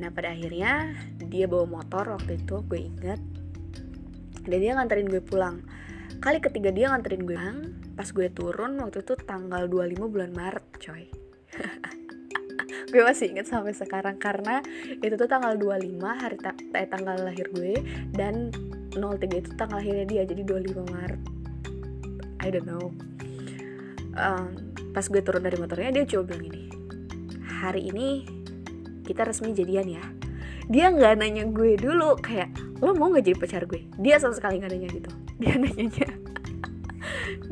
[0.02, 0.98] Nah pada akhirnya
[1.30, 3.22] dia bawa motor waktu itu gue inget
[4.44, 5.62] dan dia nganterin gue pulang.
[6.20, 7.60] Kali ketiga dia nganterin gue pulang
[7.94, 11.06] pas gue turun waktu itu tanggal 25 bulan Maret coy.
[12.94, 14.62] Gue masih inget sampai sekarang karena
[15.02, 17.78] itu tuh tanggal 25 hari ta eh, tanggal lahir gue
[18.14, 18.54] dan
[18.94, 21.22] 03 itu tanggal lahirnya dia jadi 25 Maret.
[22.42, 23.13] I don't know
[24.18, 24.54] um,
[24.94, 26.62] pas gue turun dari motornya dia coba bilang gini
[27.64, 28.28] hari ini
[29.08, 30.04] kita resmi jadian ya.
[30.72, 33.84] Dia nggak nanya gue dulu kayak lo mau nggak jadi pacar gue?
[34.00, 35.12] Dia sama sekali nggak nanya gitu.
[35.44, 36.08] Dia nanyanya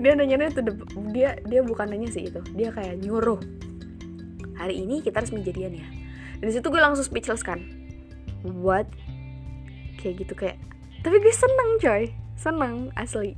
[0.02, 0.66] dia nanya tuh
[1.14, 3.38] dia dia bukan nanya sih itu dia kayak nyuruh
[4.58, 5.88] hari ini kita harus menjadian ya.
[6.42, 7.62] Dan situ gue langsung speechless kan.
[8.42, 8.90] What?
[10.02, 10.58] Kayak gitu kayak
[11.06, 13.38] tapi gue seneng coy seneng asli.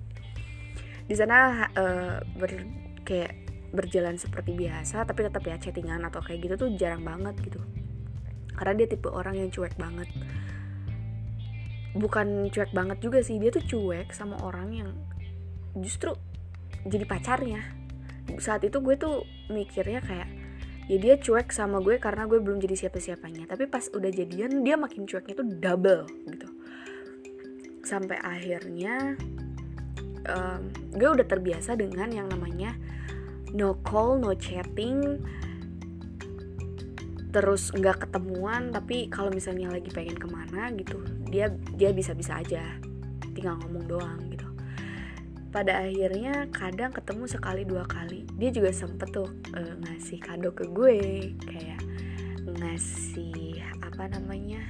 [1.03, 2.23] Di sana uh,
[3.03, 7.59] kayak berjalan seperti biasa tapi tetap ya chattingan atau kayak gitu tuh jarang banget gitu.
[8.53, 10.07] Karena dia tipe orang yang cuek banget.
[11.97, 14.89] Bukan cuek banget juga sih dia tuh cuek sama orang yang
[15.77, 16.13] justru
[16.85, 17.61] jadi pacarnya.
[18.37, 20.29] Saat itu gue tuh mikirnya kayak
[20.85, 23.49] ya dia cuek sama gue karena gue belum jadi siapa-siapanya.
[23.49, 26.47] Tapi pas udah jadian dia makin cueknya tuh double gitu.
[27.81, 29.17] Sampai akhirnya
[30.29, 30.61] um,
[30.93, 32.77] gue udah terbiasa dengan yang namanya
[33.53, 35.21] no call no chatting
[37.33, 42.37] terus nggak ketemuan tapi kalau misalnya lagi pengen ke mana gitu dia dia bisa bisa
[42.37, 42.61] aja
[43.33, 44.45] tinggal ngomong doang gitu.
[45.49, 48.25] Pada akhirnya kadang ketemu sekali dua kali.
[48.37, 50.97] Dia juga sempet tuh uh, ngasih kado ke gue
[51.41, 51.81] kayak
[52.45, 54.61] ngasih apa namanya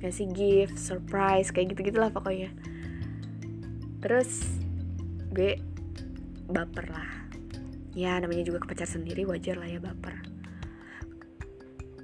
[0.00, 2.52] ngasih gift surprise kayak gitu gitulah pokoknya.
[4.00, 4.44] Terus
[5.32, 5.60] gue
[6.48, 7.25] baper lah
[7.96, 10.20] ya namanya juga ke pacar sendiri wajar lah ya baper.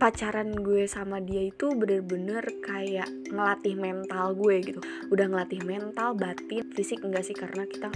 [0.00, 4.80] Pacaran gue sama dia itu bener-bener kayak ngelatih mental gue gitu.
[5.12, 7.36] Udah ngelatih mental batin fisik enggak sih?
[7.36, 7.92] Karena kita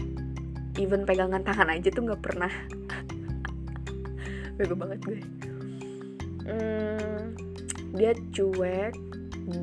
[0.77, 2.53] even pegangan tangan aja tuh nggak pernah.
[4.61, 5.19] Bego banget gue.
[6.47, 7.35] Hmm,
[7.97, 8.95] dia cuek.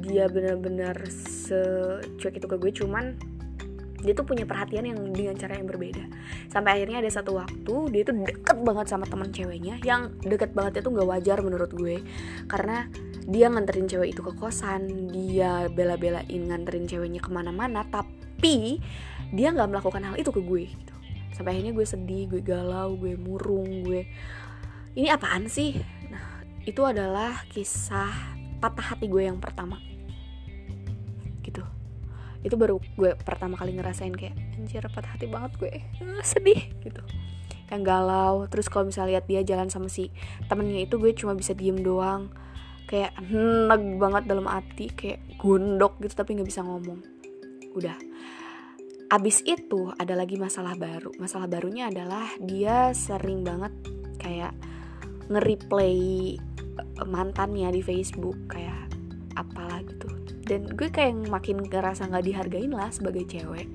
[0.04, 3.33] Dia bener-bener secuek itu ke gue cuman
[4.04, 6.04] dia tuh punya perhatian yang dengan cara yang berbeda.
[6.52, 10.84] Sampai akhirnya ada satu waktu dia tuh deket banget sama teman ceweknya yang deket banget
[10.84, 12.04] itu nggak wajar menurut gue.
[12.52, 12.86] Karena
[13.24, 18.84] dia nganterin cewek itu ke kosan dia bela-belain nganterin ceweknya ke mana-mana tapi
[19.32, 20.94] dia nggak melakukan hal itu ke gue gitu.
[21.34, 24.06] Sampai akhirnya gue sedih gue galau gue murung gue
[24.94, 25.80] ini apaan sih?
[26.12, 28.12] Nah itu adalah kisah
[28.60, 29.82] patah hati gue yang pertama
[32.44, 35.74] itu baru gue pertama kali ngerasain kayak anjir patah hati banget gue.
[36.04, 37.00] Ah, sedih gitu.
[37.72, 38.46] Yang galau.
[38.52, 40.12] Terus kalau misalnya lihat dia jalan sama si
[40.52, 42.28] temennya itu gue cuma bisa diem doang.
[42.84, 47.00] Kayak neg banget dalam hati kayak gondok gitu tapi nggak bisa ngomong.
[47.74, 47.96] Udah.
[49.08, 51.16] Abis itu ada lagi masalah baru.
[51.16, 53.72] Masalah barunya adalah dia sering banget
[54.20, 54.52] kayak
[55.32, 55.96] nge-replay
[56.76, 58.92] eh, mantannya di Facebook kayak
[59.40, 63.68] apalah gitu dan gue kayak makin ngerasa nggak dihargain lah sebagai cewek.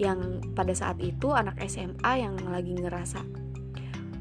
[0.00, 3.50] Yang pada saat itu anak SMA yang lagi ngerasa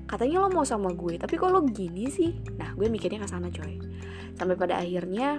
[0.10, 2.34] katanya lo mau sama gue tapi kok lo gini sih?
[2.58, 3.78] Nah gue mikirnya ke sana coy.
[4.34, 5.38] Sampai pada akhirnya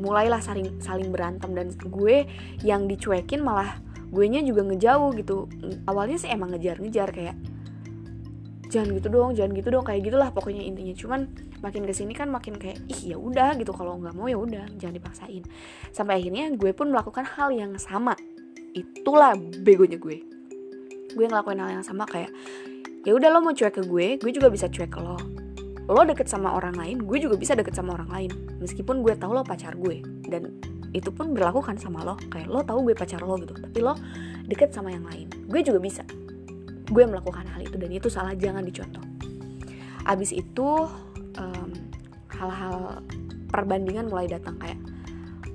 [0.00, 1.52] mulailah saling saling berantem.
[1.52, 2.24] Dan gue
[2.64, 3.76] yang dicuekin malah
[4.08, 5.44] gue nya juga ngejauh gitu.
[5.84, 7.36] Awalnya sih emang ngejar-ngejar kayak
[8.70, 10.94] jangan gitu dong jangan gitu dong kayak gitulah pokoknya intinya.
[10.94, 11.20] Cuman
[11.60, 13.74] makin ke sini kan makin kayak ih ya udah gitu.
[13.74, 15.42] Kalau nggak mau ya udah jangan dipaksain.
[15.90, 18.14] Sampai akhirnya gue pun melakukan hal yang sama.
[18.72, 19.34] Itulah
[19.66, 20.22] begonya gue.
[21.10, 22.30] Gue ngelakuin hal yang sama kayak
[23.02, 25.18] ya udah lo mau cuek ke gue gue juga bisa cuek ke lo.
[25.90, 28.30] Lo deket sama orang lain gue juga bisa deket sama orang lain.
[28.62, 30.00] Meskipun gue tahu lo pacar gue.
[30.30, 30.62] Dan
[30.94, 32.14] itu pun berlaku kan sama lo.
[32.30, 33.98] Kayak lo tahu gue pacar lo gitu tapi lo
[34.46, 35.26] deket sama yang lain.
[35.50, 36.06] Gue juga bisa
[36.90, 39.02] gue melakukan hal itu dan itu salah jangan dicontoh.
[40.04, 40.68] Abis itu
[41.38, 43.04] hal hal-hal
[43.52, 44.80] perbandingan mulai datang kayak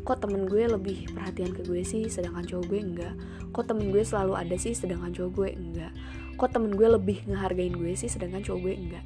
[0.05, 3.13] kok temen gue lebih perhatian ke gue sih sedangkan cowok gue enggak?
[3.51, 5.91] Kok temen gue selalu ada sih sedangkan cowok gue enggak?
[6.37, 9.05] Kok temen gue lebih ngehargain gue sih sedangkan cowok gue enggak?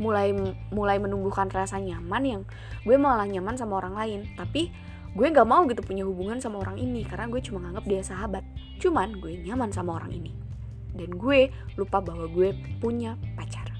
[0.00, 0.32] Mulai
[0.72, 2.42] mulai menumbuhkan rasa nyaman yang
[2.88, 4.20] gue malah nyaman sama orang lain.
[4.32, 4.72] Tapi
[5.12, 8.42] gue nggak mau gitu punya hubungan sama orang ini karena gue cuma nganggap dia sahabat.
[8.80, 10.49] Cuman gue nyaman sama orang ini
[10.94, 13.70] dan gue lupa bahwa gue punya pacar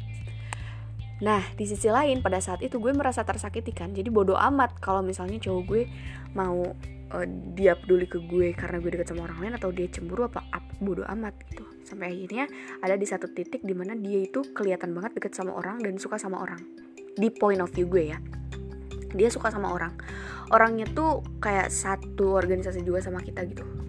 [1.20, 3.92] Nah, di sisi lain pada saat itu gue merasa tersakiti kan.
[3.92, 5.82] Jadi bodoh amat kalau misalnya cowok gue
[6.32, 6.64] mau
[7.12, 10.48] uh, dia peduli ke gue karena gue deket sama orang lain atau dia cemburu apa,
[10.80, 11.64] bodoh amat gitu.
[11.84, 12.48] Sampai akhirnya
[12.80, 16.16] ada di satu titik di mana dia itu kelihatan banget deket sama orang dan suka
[16.16, 16.60] sama orang.
[17.20, 18.18] Di point of view gue ya.
[19.12, 19.92] Dia suka sama orang.
[20.56, 23.79] Orangnya tuh kayak satu organisasi juga sama kita gitu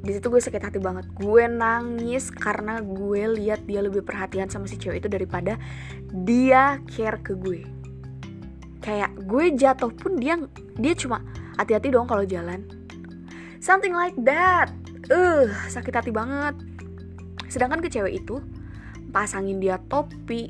[0.00, 1.04] di situ gue sakit hati banget.
[1.12, 5.60] Gue nangis karena gue lihat dia lebih perhatian sama si cewek itu daripada
[6.08, 7.68] dia care ke gue.
[8.80, 10.40] Kayak gue jatuh pun dia
[10.80, 11.20] dia cuma
[11.60, 12.64] hati-hati dong kalau jalan.
[13.60, 14.72] Something like that.
[15.12, 16.56] Uh sakit hati banget.
[17.52, 18.40] Sedangkan ke cewek itu
[19.12, 20.48] pasangin dia topi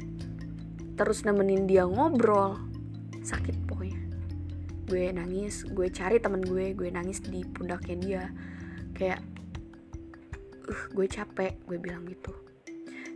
[0.95, 2.55] terus nemenin dia ngobrol
[3.27, 3.99] sakit pokoknya.
[4.87, 8.25] Gue nangis gue cari temen gue gue nangis di pundaknya dia.
[8.95, 9.40] Kayak
[10.71, 12.31] uh gue capek gue bilang gitu.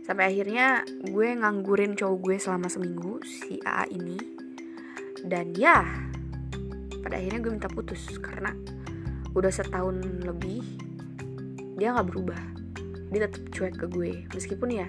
[0.05, 4.17] Sampai akhirnya gue nganggurin cowok gue selama seminggu si AA ini.
[5.25, 5.81] Dan ya
[7.01, 8.53] pada akhirnya gue minta putus karena
[9.33, 10.61] udah setahun lebih
[11.79, 12.41] dia nggak berubah.
[13.09, 14.11] Dia tetap cuek ke gue.
[14.35, 14.87] Meskipun ya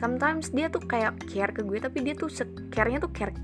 [0.00, 2.32] sometimes dia tuh kayak care ke gue tapi dia tuh
[2.72, 3.36] care-nya tuh care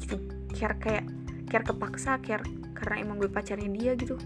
[0.56, 1.04] care kayak
[1.52, 2.40] care kepaksa care
[2.72, 4.16] karena emang gue pacarnya dia gitu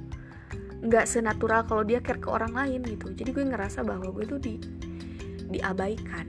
[0.80, 3.12] nggak senatural kalau dia care ke orang lain gitu.
[3.12, 4.56] Jadi gue ngerasa bahwa gue tuh di
[5.50, 6.26] diabaikan.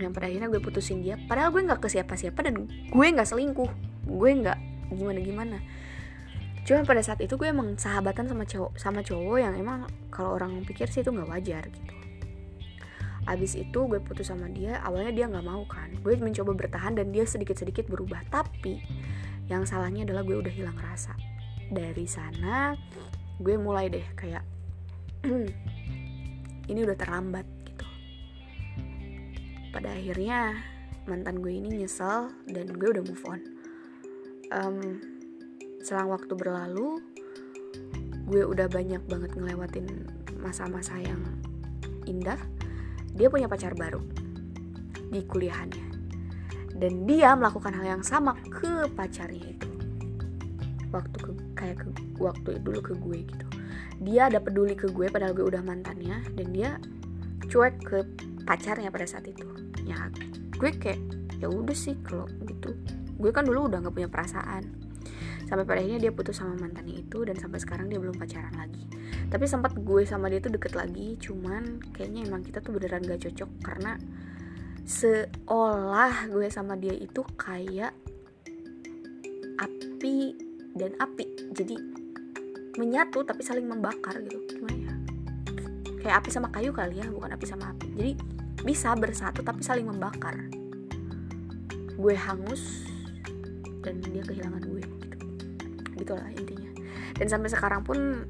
[0.00, 1.16] Yang pada akhirnya gue putusin dia.
[1.28, 3.70] Padahal gue nggak ke siapa-siapa dan gue nggak selingkuh.
[4.04, 4.58] Gue nggak
[4.90, 5.58] gimana gimana
[6.70, 10.60] cuma pada saat itu gue emang sahabatan sama cowok sama cowok yang emang kalau orang
[10.62, 11.94] pikir sih itu nggak wajar gitu.
[13.26, 15.90] Abis itu gue putus sama dia awalnya dia nggak mau kan.
[16.02, 18.22] Gue mencoba bertahan dan dia sedikit-sedikit berubah.
[18.30, 18.80] Tapi
[19.50, 21.14] yang salahnya adalah gue udah hilang rasa.
[21.70, 22.74] Dari sana
[23.40, 24.44] gue mulai deh kayak
[26.70, 27.86] ini udah terlambat gitu.
[29.72, 30.60] Pada akhirnya
[31.08, 33.40] mantan gue ini nyesel dan gue udah move on.
[34.52, 34.76] Um,
[35.80, 37.00] selang waktu berlalu
[38.28, 39.88] gue udah banyak banget ngelewatin
[40.36, 41.24] masa-masa yang
[42.04, 42.38] indah.
[43.16, 44.04] Dia punya pacar baru
[45.08, 45.88] di kuliahannya.
[46.76, 49.68] Dan dia melakukan hal yang sama ke pacarnya itu.
[50.92, 53.46] Waktu ke kayak ke waktu dulu ke gue gitu.
[54.00, 56.80] Dia ada peduli ke gue padahal gue udah mantannya dan dia
[57.52, 57.98] cuek ke
[58.48, 59.44] pacarnya pada saat itu.
[59.84, 60.08] Ya
[60.56, 61.00] gue kayak
[61.36, 62.72] ya udah sih kalau gitu.
[63.20, 64.64] Gue kan dulu udah nggak punya perasaan.
[65.44, 68.88] Sampai pada akhirnya dia putus sama mantannya itu dan sampai sekarang dia belum pacaran lagi.
[69.28, 73.20] Tapi sempat gue sama dia tuh deket lagi cuman kayaknya emang kita tuh beneran gak
[73.28, 73.98] cocok karena
[74.86, 77.94] seolah gue sama dia itu kayak
[79.60, 81.26] api dan api.
[81.54, 81.76] Jadi
[82.78, 84.38] menyatu tapi saling membakar gitu.
[84.56, 84.94] Gimana ya?
[86.00, 87.86] Kayak api sama kayu kali ya bukan api sama api.
[87.96, 88.12] Jadi
[88.62, 90.36] bisa bersatu tapi saling membakar.
[91.96, 92.88] Gue hangus
[93.84, 95.16] dan dia kehilangan gue gitu.
[96.00, 96.70] Gitulah intinya.
[97.20, 98.24] Dan sampai sekarang pun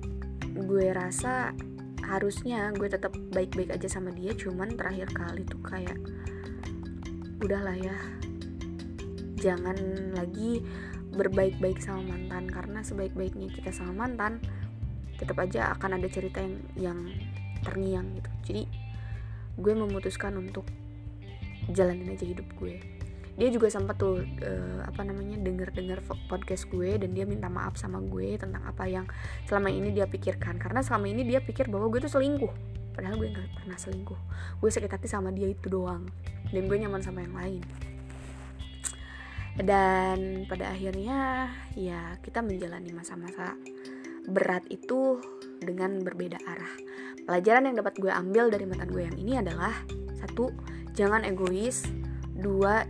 [0.51, 1.55] gue rasa
[2.11, 5.95] harusnya gue tetap baik-baik aja sama dia cuman terakhir kali tuh kayak
[7.39, 7.95] udahlah ya
[9.39, 9.79] jangan
[10.19, 10.67] lagi
[11.15, 12.47] berbaik-baik sama mantan.
[12.51, 14.43] Karena sebaik-baiknya kita sama mantan
[15.21, 17.01] tetap aja akan ada cerita yang yang
[17.61, 18.31] terngiang gitu.
[18.49, 18.63] Jadi
[19.61, 20.65] gue memutuskan untuk
[21.69, 22.81] jalanin aja hidup gue.
[23.37, 27.77] Dia juga sempat tuh uh, apa namanya denger dengar podcast gue dan dia minta maaf
[27.77, 29.05] sama gue tentang apa yang
[29.45, 30.57] selama ini dia pikirkan.
[30.57, 32.53] Karena selama ini dia pikir bahwa gue tuh selingkuh.
[32.97, 34.21] Padahal gue nggak pernah selingkuh.
[34.61, 36.09] Gue sakit hati sama dia itu doang.
[36.51, 37.63] Dan gue nyaman sama yang lain
[39.59, 43.59] dan pada akhirnya ya kita menjalani masa-masa
[44.31, 45.19] berat itu
[45.59, 46.75] dengan berbeda arah.
[47.27, 49.75] Pelajaran yang dapat gue ambil dari mantan gue yang ini adalah
[50.19, 50.51] satu
[50.95, 51.85] jangan egois.
[52.41, 52.81] Dua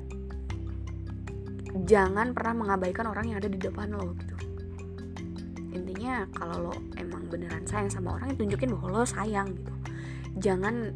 [1.87, 4.37] jangan pernah mengabaikan orang yang ada di depan lo gitu.
[5.75, 9.75] Intinya kalau lo emang beneran sayang sama orang tunjukin bahwa lo sayang gitu.
[10.39, 10.95] Jangan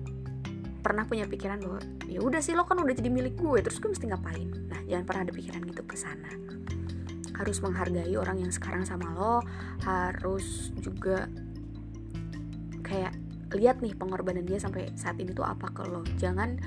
[0.85, 3.89] pernah punya pikiran bahwa ya udah sih lo kan udah jadi milik gue terus gue
[3.89, 4.53] mesti ngapain?
[4.69, 6.29] Nah jangan pernah ada pikiran gitu ke sana.
[7.35, 9.41] Harus menghargai orang yang sekarang sama lo
[9.89, 11.27] harus juga
[12.85, 13.17] kayak
[13.57, 16.05] lihat nih pengorbanan dia sampai saat ini tuh apa ke lo.
[16.21, 16.61] Jangan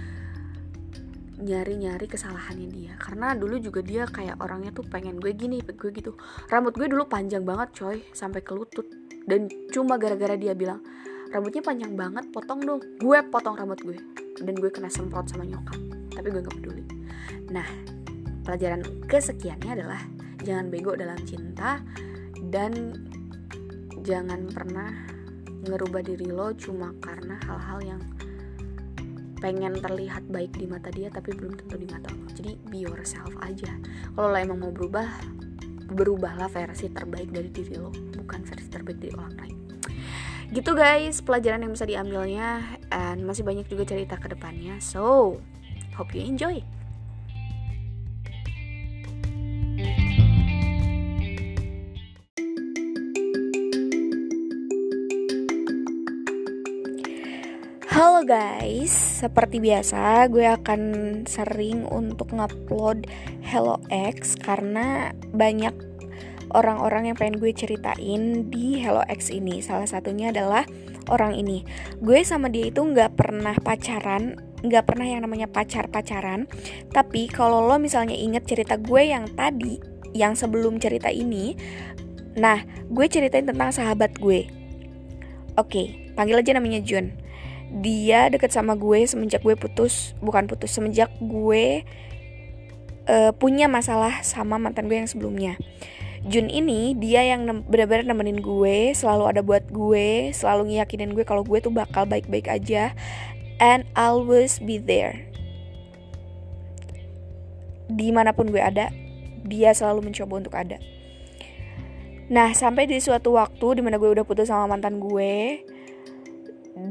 [1.38, 2.93] nyari-nyari kesalahannya dia.
[2.97, 6.18] Karena dulu juga dia kayak orangnya tuh pengen gue gini gue gitu.
[6.49, 8.89] Rambut gue dulu panjang banget coy sampai ke lutut.
[9.30, 10.82] Dan cuma gara-gara dia bilang
[11.32, 12.82] rambutnya panjang banget potong dong.
[12.99, 13.97] Gue potong rambut gue.
[14.38, 15.78] Dan gue kena semprot sama nyokap.
[16.13, 16.84] Tapi gue gak peduli.
[17.51, 17.67] Nah
[18.47, 20.01] pelajaran kesekiannya adalah
[20.41, 21.84] jangan bego dalam cinta
[22.47, 22.95] dan
[24.07, 24.95] jangan pernah
[25.67, 28.01] ngerubah diri lo cuma karena hal-hal yang
[29.43, 32.25] pengen terlihat baik di mata dia tapi belum tentu di mata lo.
[32.32, 33.69] Jadi be yourself aja.
[34.15, 35.05] Kalau lo emang mau berubah
[35.88, 39.57] berubahlah versi terbaik dari diri lo bukan versi terbaik dari orang lain
[40.52, 41.20] gitu guys.
[41.24, 44.80] Pelajaran yang bisa diambilnya and masih banyak juga cerita ke depannya.
[44.80, 45.38] So
[45.95, 46.64] hope you enjoy.
[57.98, 60.82] Halo guys, seperti biasa gue akan
[61.26, 63.10] sering untuk ngupload
[63.41, 65.86] Hello X karena banyak
[66.54, 69.60] orang-orang yang pengen gue ceritain di Hello X ini.
[69.60, 70.64] Salah satunya adalah
[71.12, 71.68] orang ini.
[72.00, 76.45] Gue sama dia itu nggak pernah pacaran, nggak pernah yang namanya pacar-pacaran.
[76.91, 79.82] Tapi kalau lo misalnya inget cerita gue yang tadi,
[80.16, 81.58] yang sebelum cerita ini,
[82.38, 84.48] nah gue ceritain tentang sahabat gue.
[85.58, 87.28] Oke, panggil aja namanya Jun
[87.68, 91.84] dia deket sama gue semenjak gue putus bukan putus semenjak gue
[93.12, 95.60] uh, punya masalah sama mantan gue yang sebelumnya
[96.28, 101.47] Jun ini dia yang benar-benar nemenin gue selalu ada buat gue selalu ngiyakinin gue kalau
[101.47, 102.91] gue tuh bakal baik-baik aja
[103.63, 105.23] and always be there.
[107.88, 108.91] Di mana pun gue ada
[109.47, 110.84] dia selalu mencoba untuk ada.
[112.28, 115.63] Nah sampai di suatu waktu di mana gue udah putus sama mantan gue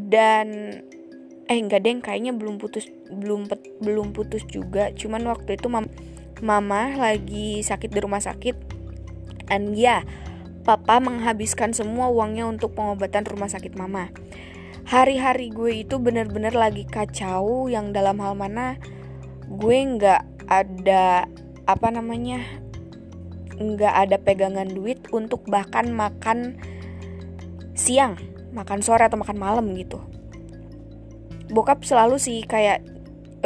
[0.08, 0.80] dan
[1.44, 3.52] eh enggak deh kayaknya belum putus belum
[3.84, 4.96] belum putus juga.
[4.96, 5.92] Cuman waktu itu mam,
[6.40, 8.75] mama lagi sakit di rumah sakit
[9.46, 10.02] dan ya
[10.66, 14.10] papa menghabiskan semua uangnya untuk pengobatan rumah sakit mama.
[14.86, 18.78] Hari-hari gue itu bener-bener lagi kacau yang dalam hal mana
[19.46, 21.30] gue nggak ada
[21.66, 22.42] apa namanya
[23.58, 26.58] nggak ada pegangan duit untuk bahkan makan
[27.74, 28.18] siang
[28.54, 30.02] makan sore atau makan malam gitu.
[31.50, 32.82] Bokap selalu sih kayak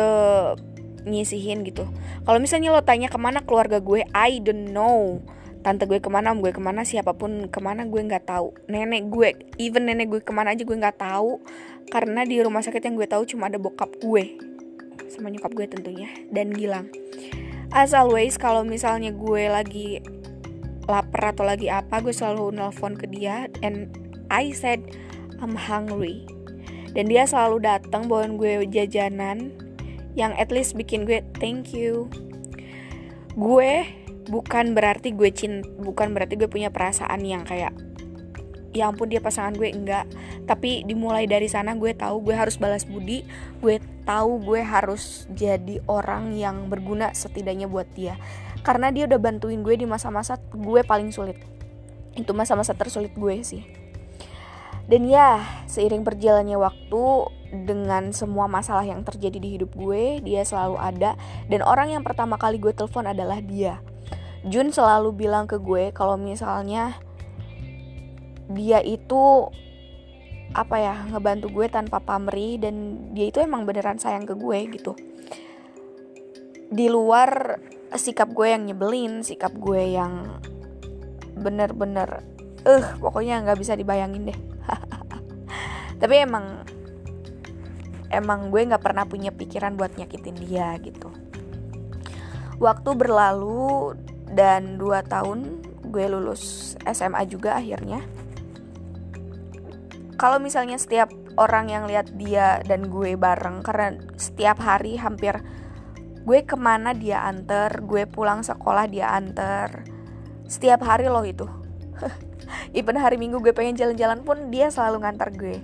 [0.00, 0.56] uh,
[1.04, 1.84] nyisihin gitu.
[2.24, 5.20] Kalau misalnya lo tanya ke mana keluarga gue I don't know
[5.60, 8.56] tante gue ke mana om gue ke mana siapa pun ke mana gue nggak tahu.
[8.68, 9.28] Nenek gue
[9.60, 11.40] even nenek gue ke mana aja gue nggak tahu.
[11.92, 14.40] Karena di rumah sakit yang gue tahu cuma ada bokap gue.
[15.12, 16.88] Sama nyokap gue tentunya dan Gilang.
[17.70, 20.02] As always kalau misalnya gue lagi
[20.88, 23.46] lapar atau lagi apa gue selalu nelpon ke dia.
[23.60, 23.92] And
[24.32, 24.80] I said
[25.44, 26.24] I'm hungry.
[26.90, 29.54] Dan dia selalu datang bawain gue jajanan
[30.18, 32.10] yang at least bikin gue thank you.
[33.38, 33.99] Gue
[34.30, 37.74] bukan berarti gue cinta bukan berarti gue punya perasaan yang kayak
[38.70, 39.66] ya ampun dia pasangan gue.
[39.70, 40.06] Enggak.
[40.46, 43.26] Tapi dimulai dari sana gue tahu gue harus balas budi
[43.58, 48.16] gue tahu gue harus jadi orang yang berguna setidaknya buat dia.
[48.62, 51.38] Karena dia udah bantuin gue di masa-masa gue paling sulit.
[52.14, 53.64] Itu masa-masa tersulit gue sih.
[54.90, 55.38] Dan ya,
[55.70, 57.02] seiring berjalannya waktu
[57.54, 61.14] dengan semua masalah yang terjadi di hidup gue, dia selalu ada.
[61.46, 63.78] Dan orang yang pertama kali gue telepon adalah dia.
[64.48, 66.96] Jun selalu bilang ke gue kalau misalnya
[68.50, 69.52] dia itu
[70.50, 74.92] apa ya ngebantu gue tanpa pamrih dan dia itu emang beneran sayang ke gue gitu.
[76.70, 77.60] Di luar
[77.94, 80.40] sikap gue yang nyebelin, sikap gue yang
[81.40, 82.22] bener-bener
[82.68, 84.38] eh uh, pokoknya nggak bisa dibayangin deh
[86.00, 86.68] tapi emang
[88.12, 91.08] emang gue nggak pernah punya pikiran buat nyakitin dia gitu
[92.60, 93.96] waktu berlalu
[94.30, 98.02] dan dua tahun gue lulus SMA juga akhirnya.
[100.20, 101.10] Kalau misalnya setiap
[101.40, 105.40] orang yang lihat dia dan gue bareng karena setiap hari hampir
[106.20, 109.82] gue ke mana dia anter gue pulang sekolah dia anter
[110.46, 111.48] setiap hari loh itu.
[112.78, 115.58] Even hari minggu gue pengen jalan-jalan pun dia selalu ngantar gue.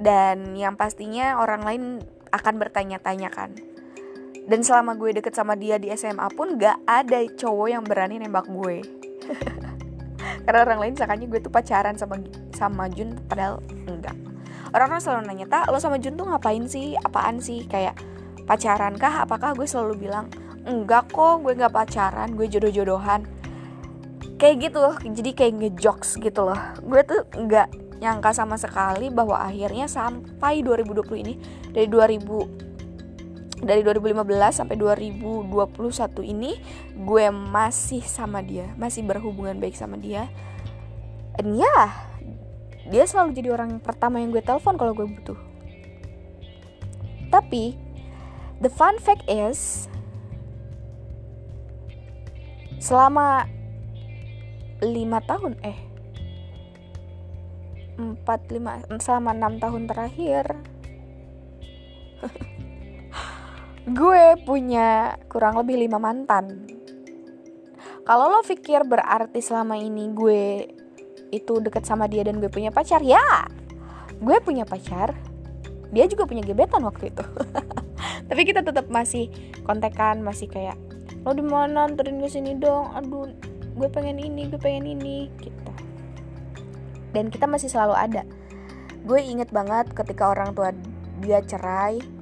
[0.00, 1.82] Dan yang pastinya orang lain
[2.32, 3.69] akan bertanya-tanya kan
[4.50, 8.50] dan selama gue deket sama dia di SMA pun gak ada cowok yang berani nembak
[8.50, 8.82] gue.
[10.44, 12.18] Karena orang lain sakanya gue tuh pacaran sama
[12.50, 14.18] sama Jun padahal enggak.
[14.74, 16.98] Orang-orang selalu nanya tak lo sama Jun tuh ngapain sih?
[16.98, 17.62] Apaan sih?
[17.70, 17.94] Kayak
[18.50, 19.22] pacaran kah?
[19.22, 19.54] Apakah?
[19.54, 20.26] Gue selalu bilang
[20.66, 23.22] enggak kok gue nggak pacaran gue jodoh-jodohan.
[24.34, 24.82] Kayak gitu
[25.14, 26.58] jadi kayak ngejokes gitu loh.
[26.82, 31.34] Gue tuh nggak nyangka sama sekali bahwa akhirnya sampai 2020 ini
[31.70, 32.69] dari 2000
[33.60, 34.24] dari 2015
[34.56, 35.52] sampai 2021
[36.24, 36.56] ini
[36.96, 40.28] gue masih sama dia masih berhubungan baik sama dia.
[41.36, 41.78] Dan ya
[42.90, 45.38] dia selalu jadi orang pertama yang gue telepon kalau gue butuh.
[47.30, 47.78] Tapi
[48.64, 49.86] the fun fact is
[52.80, 53.44] selama
[54.80, 55.76] lima tahun eh
[58.00, 60.44] 4 5 selama 6 tahun terakhir
[63.90, 66.44] gue punya kurang lebih 5 mantan.
[68.06, 70.42] Kalau lo pikir berarti selama ini gue
[71.34, 73.22] itu deket sama dia dan gue punya pacar ya.
[74.22, 75.18] Gue punya pacar.
[75.90, 77.24] Dia juga punya gebetan waktu itu.
[78.30, 79.26] Tapi kita tetap masih
[79.66, 80.78] kontekan masih kayak
[81.26, 81.90] lo di mana?
[81.90, 82.94] Anterin gue sini dong.
[82.94, 83.26] Aduh
[83.74, 85.72] gue pengen ini gue pengen ini gitu.
[87.10, 88.22] Dan kita masih selalu ada.
[89.02, 90.70] Gue inget banget ketika orang tua
[91.18, 92.19] dia cerai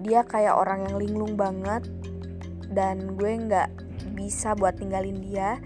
[0.00, 1.84] dia kayak orang yang linglung banget
[2.72, 3.68] dan gue nggak
[4.16, 5.60] bisa buat tinggalin dia.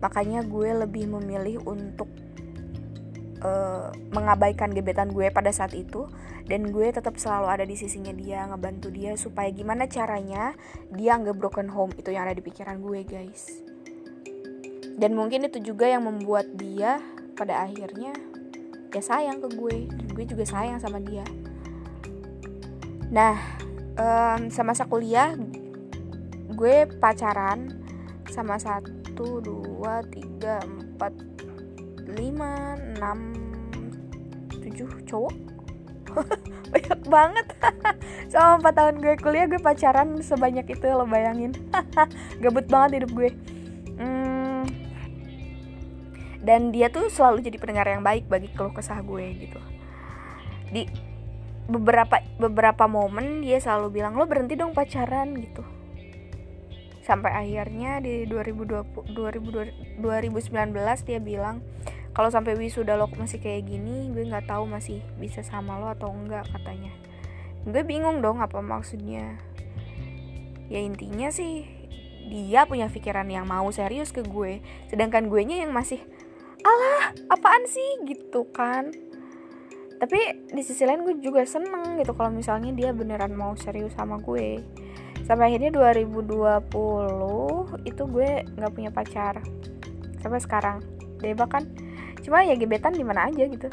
[0.00, 2.08] Makanya gue lebih memilih untuk
[3.44, 6.08] uh, mengabaikan gebetan gue pada saat itu
[6.48, 10.56] dan gue tetap selalu ada di sisinya dia ngebantu dia supaya gimana caranya
[10.90, 13.60] dia nggak broken home itu yang ada di pikiran gue guys.
[15.00, 17.00] Dan mungkin itu juga yang membuat dia
[17.32, 18.12] pada akhirnya
[18.90, 19.88] ya sayang ke gue.
[19.88, 21.24] Dan gue juga sayang sama dia.
[23.08, 23.36] Nah
[23.96, 25.34] um, semasa kuliah
[26.50, 27.80] gue pacaran
[28.30, 31.14] sama satu dua tiga empat
[32.14, 33.32] lima enam
[34.50, 35.34] tujuh cowok.
[36.74, 37.46] Banyak banget.
[38.30, 41.54] Selama 4 tahun gue kuliah gue pacaran sebanyak itu lo bayangin.
[42.42, 43.30] Gabut banget hidup gue.
[43.98, 44.64] Hmm,
[46.40, 49.60] dan dia tuh selalu jadi pendengar yang baik bagi keluh kesah gue gitu.
[50.70, 50.86] Di
[51.70, 55.62] beberapa beberapa momen dia selalu bilang lo berhenti dong pacaran gitu.
[57.06, 59.14] Sampai akhirnya di 2020
[60.02, 60.02] 2019
[61.06, 61.62] dia bilang
[62.10, 66.10] kalau sampai wisuda lo masih kayak gini gue nggak tahu masih bisa sama lo atau
[66.10, 66.90] enggak katanya.
[67.62, 69.38] Gue bingung dong apa maksudnya.
[70.66, 71.66] Ya intinya sih
[72.30, 75.98] dia punya pikiran yang mau serius ke gue sedangkan gue nya yang masih
[76.62, 78.04] alah apaan sih?
[78.06, 78.94] gitu kan
[80.00, 80.16] tapi
[80.48, 84.64] di sisi lain gue juga seneng gitu kalau misalnya dia beneran mau serius sama gue.
[85.28, 86.72] Sampai akhirnya 2020
[87.84, 89.44] itu gue nggak punya pacar.
[90.24, 90.80] Sampai sekarang.
[91.20, 91.68] Debak kan
[92.24, 93.68] cuma ya gebetan di mana aja gitu.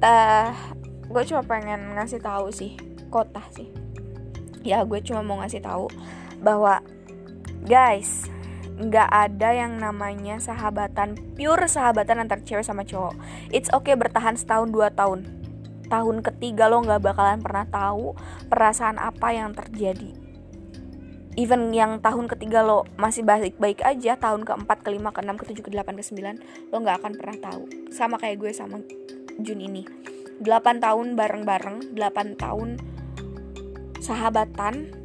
[0.00, 0.48] Uh,
[1.12, 2.80] gue cuma pengen ngasih tahu sih
[3.12, 3.68] kota sih.
[4.64, 5.92] Ya gue cuma mau ngasih tahu
[6.40, 6.80] bahwa
[7.68, 8.24] guys
[8.80, 13.12] nggak ada yang namanya sahabatan pure sahabatan antar cewek sama cowok.
[13.52, 15.28] It's okay bertahan setahun dua tahun.
[15.92, 18.16] Tahun ketiga lo nggak bakalan pernah tahu
[18.48, 20.16] perasaan apa yang terjadi.
[21.36, 26.36] Even yang tahun ketiga lo masih baik-baik aja tahun keempat kelima keenam ketujuh kedelapan kesembilan
[26.72, 27.62] lo nggak akan pernah tahu.
[27.92, 28.80] Sama kayak gue sama
[29.40, 29.84] Jun ini.
[30.40, 32.80] 8 tahun bareng-bareng 8 tahun
[34.00, 34.99] sahabatan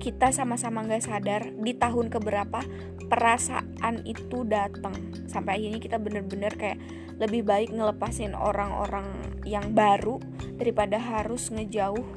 [0.00, 2.64] kita sama-sama nggak sadar di tahun keberapa
[3.12, 4.96] perasaan itu datang
[5.28, 6.80] sampai akhirnya kita bener-bener kayak
[7.20, 9.04] lebih baik ngelepasin orang-orang
[9.44, 10.16] yang baru
[10.56, 12.08] daripada harus ngejauh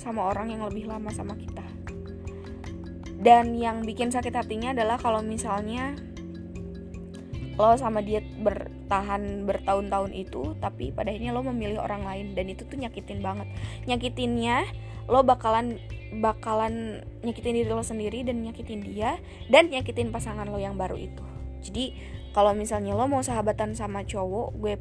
[0.00, 1.60] sama orang yang lebih lama sama kita.
[3.20, 5.92] Dan yang bikin sakit hatinya adalah kalau misalnya
[7.60, 12.64] lo sama dia bertahan bertahun-tahun itu tapi pada akhirnya lo memilih orang lain dan itu
[12.64, 13.52] tuh nyakitin banget.
[13.84, 14.64] Nyakitinnya
[15.12, 15.76] lo bakalan
[16.24, 19.20] bakalan nyakitin diri lo sendiri dan nyakitin dia
[19.52, 21.22] dan nyakitin pasangan lo yang baru itu.
[21.60, 21.92] Jadi
[22.32, 24.74] kalau misalnya lo mau sahabatan sama cowok gue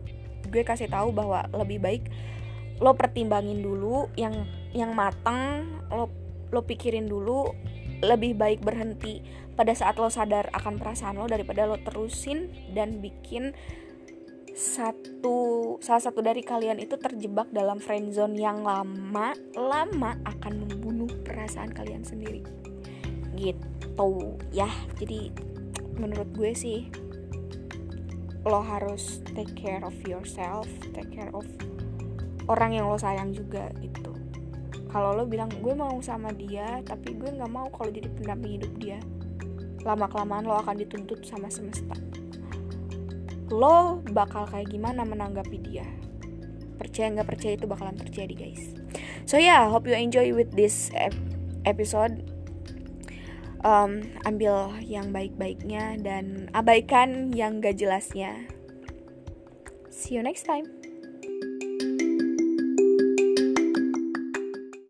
[0.47, 2.07] gue kasih tahu bahwa lebih baik
[2.79, 6.07] lo pertimbangin dulu yang yang matang lo
[6.49, 7.51] lo pikirin dulu
[7.99, 9.19] lebih baik berhenti
[9.59, 13.51] pada saat lo sadar akan perasaan lo daripada lo terusin dan bikin
[14.55, 21.75] satu salah satu dari kalian itu terjebak dalam friendzone yang lama lama akan membunuh perasaan
[21.75, 22.39] kalian sendiri.
[23.35, 24.71] Gitu ya.
[24.95, 25.35] Jadi
[25.99, 26.87] menurut gue sih
[28.47, 30.63] lo harus take care of yourself
[30.95, 31.43] take care of
[32.47, 34.15] orang yang lo sayang juga gitu.
[34.87, 38.73] Kalau lo bilang gue mau sama dia tapi gue nggak mau kalau jadi pendamping hidup
[38.79, 38.99] dia
[39.83, 41.95] lama kelamaan lo akan dituntut sama semesta.
[43.49, 45.87] Lo bakal kayak gimana menanggapi dia?
[46.77, 48.63] Percaya nggak percaya itu bakalan terjadi guys.
[49.25, 50.93] So yeah hope you enjoy with this
[51.65, 52.23] episode.
[53.59, 58.47] Um, ambil yang baik-baiknya dan abaikan yang gak jelasnya.
[59.91, 60.78] See you next time